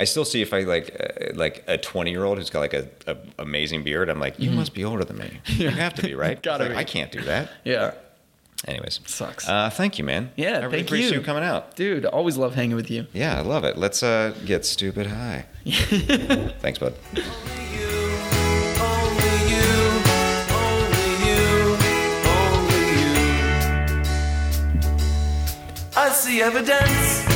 [0.01, 2.75] I still see if I like uh, like a 20 year old who's got like
[2.75, 4.09] a, a amazing beard.
[4.09, 5.41] I'm like, you must be older than me.
[5.55, 6.43] You have to be right.
[6.43, 6.79] Gotta like, be.
[6.79, 7.51] I can't do that.
[7.65, 7.95] yeah,
[8.67, 9.47] Anyways, Sucks.
[9.49, 10.31] Uh, thank you, man.
[10.37, 11.19] Yeah, I really thank appreciate you.
[11.19, 11.77] you coming out.
[11.77, 13.07] Dude, always love hanging with you.
[13.13, 13.77] Yeah, I love it.
[13.77, 15.45] Let's uh, get stupid high.
[15.67, 16.95] Thanks, bud.
[17.15, 17.25] Only
[17.77, 17.93] you,
[18.81, 19.73] only you,
[20.51, 21.77] only you.
[25.97, 27.34] I see evidence of you in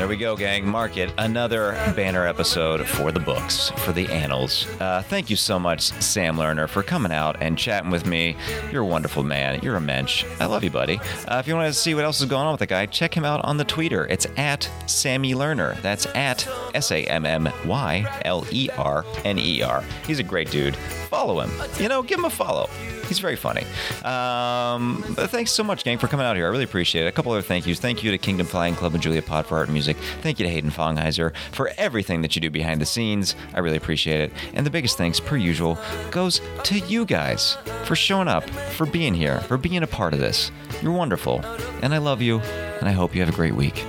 [0.00, 0.66] There we go, gang.
[0.66, 1.12] Mark it.
[1.18, 4.66] Another banner episode for the books, for the annals.
[4.80, 8.34] Uh, thank you so much, Sam Lerner, for coming out and chatting with me.
[8.72, 9.60] You're a wonderful man.
[9.62, 10.24] You're a mensch.
[10.40, 10.98] I love you, buddy.
[11.28, 13.14] Uh, if you want to see what else is going on with the guy, check
[13.14, 14.06] him out on the Twitter.
[14.06, 15.78] It's at Sammy Lerner.
[15.82, 19.84] That's at S A M M Y L E R N E R.
[20.06, 20.76] He's a great dude.
[20.76, 21.50] Follow him.
[21.78, 22.70] You know, give him a follow.
[23.10, 23.62] He's very funny.
[24.04, 26.46] Um, but thanks so much, gang, for coming out here.
[26.46, 27.08] I really appreciate it.
[27.08, 27.80] A couple other thank yous.
[27.80, 29.96] Thank you to Kingdom Flying Club and Julia Pod for art and music.
[30.22, 33.34] Thank you to Hayden Fongheiser for everything that you do behind the scenes.
[33.52, 34.32] I really appreciate it.
[34.54, 35.76] And the biggest thanks, per usual,
[36.12, 40.20] goes to you guys for showing up, for being here, for being a part of
[40.20, 40.52] this.
[40.80, 41.44] You're wonderful.
[41.82, 43.84] And I love you, and I hope you have a great week.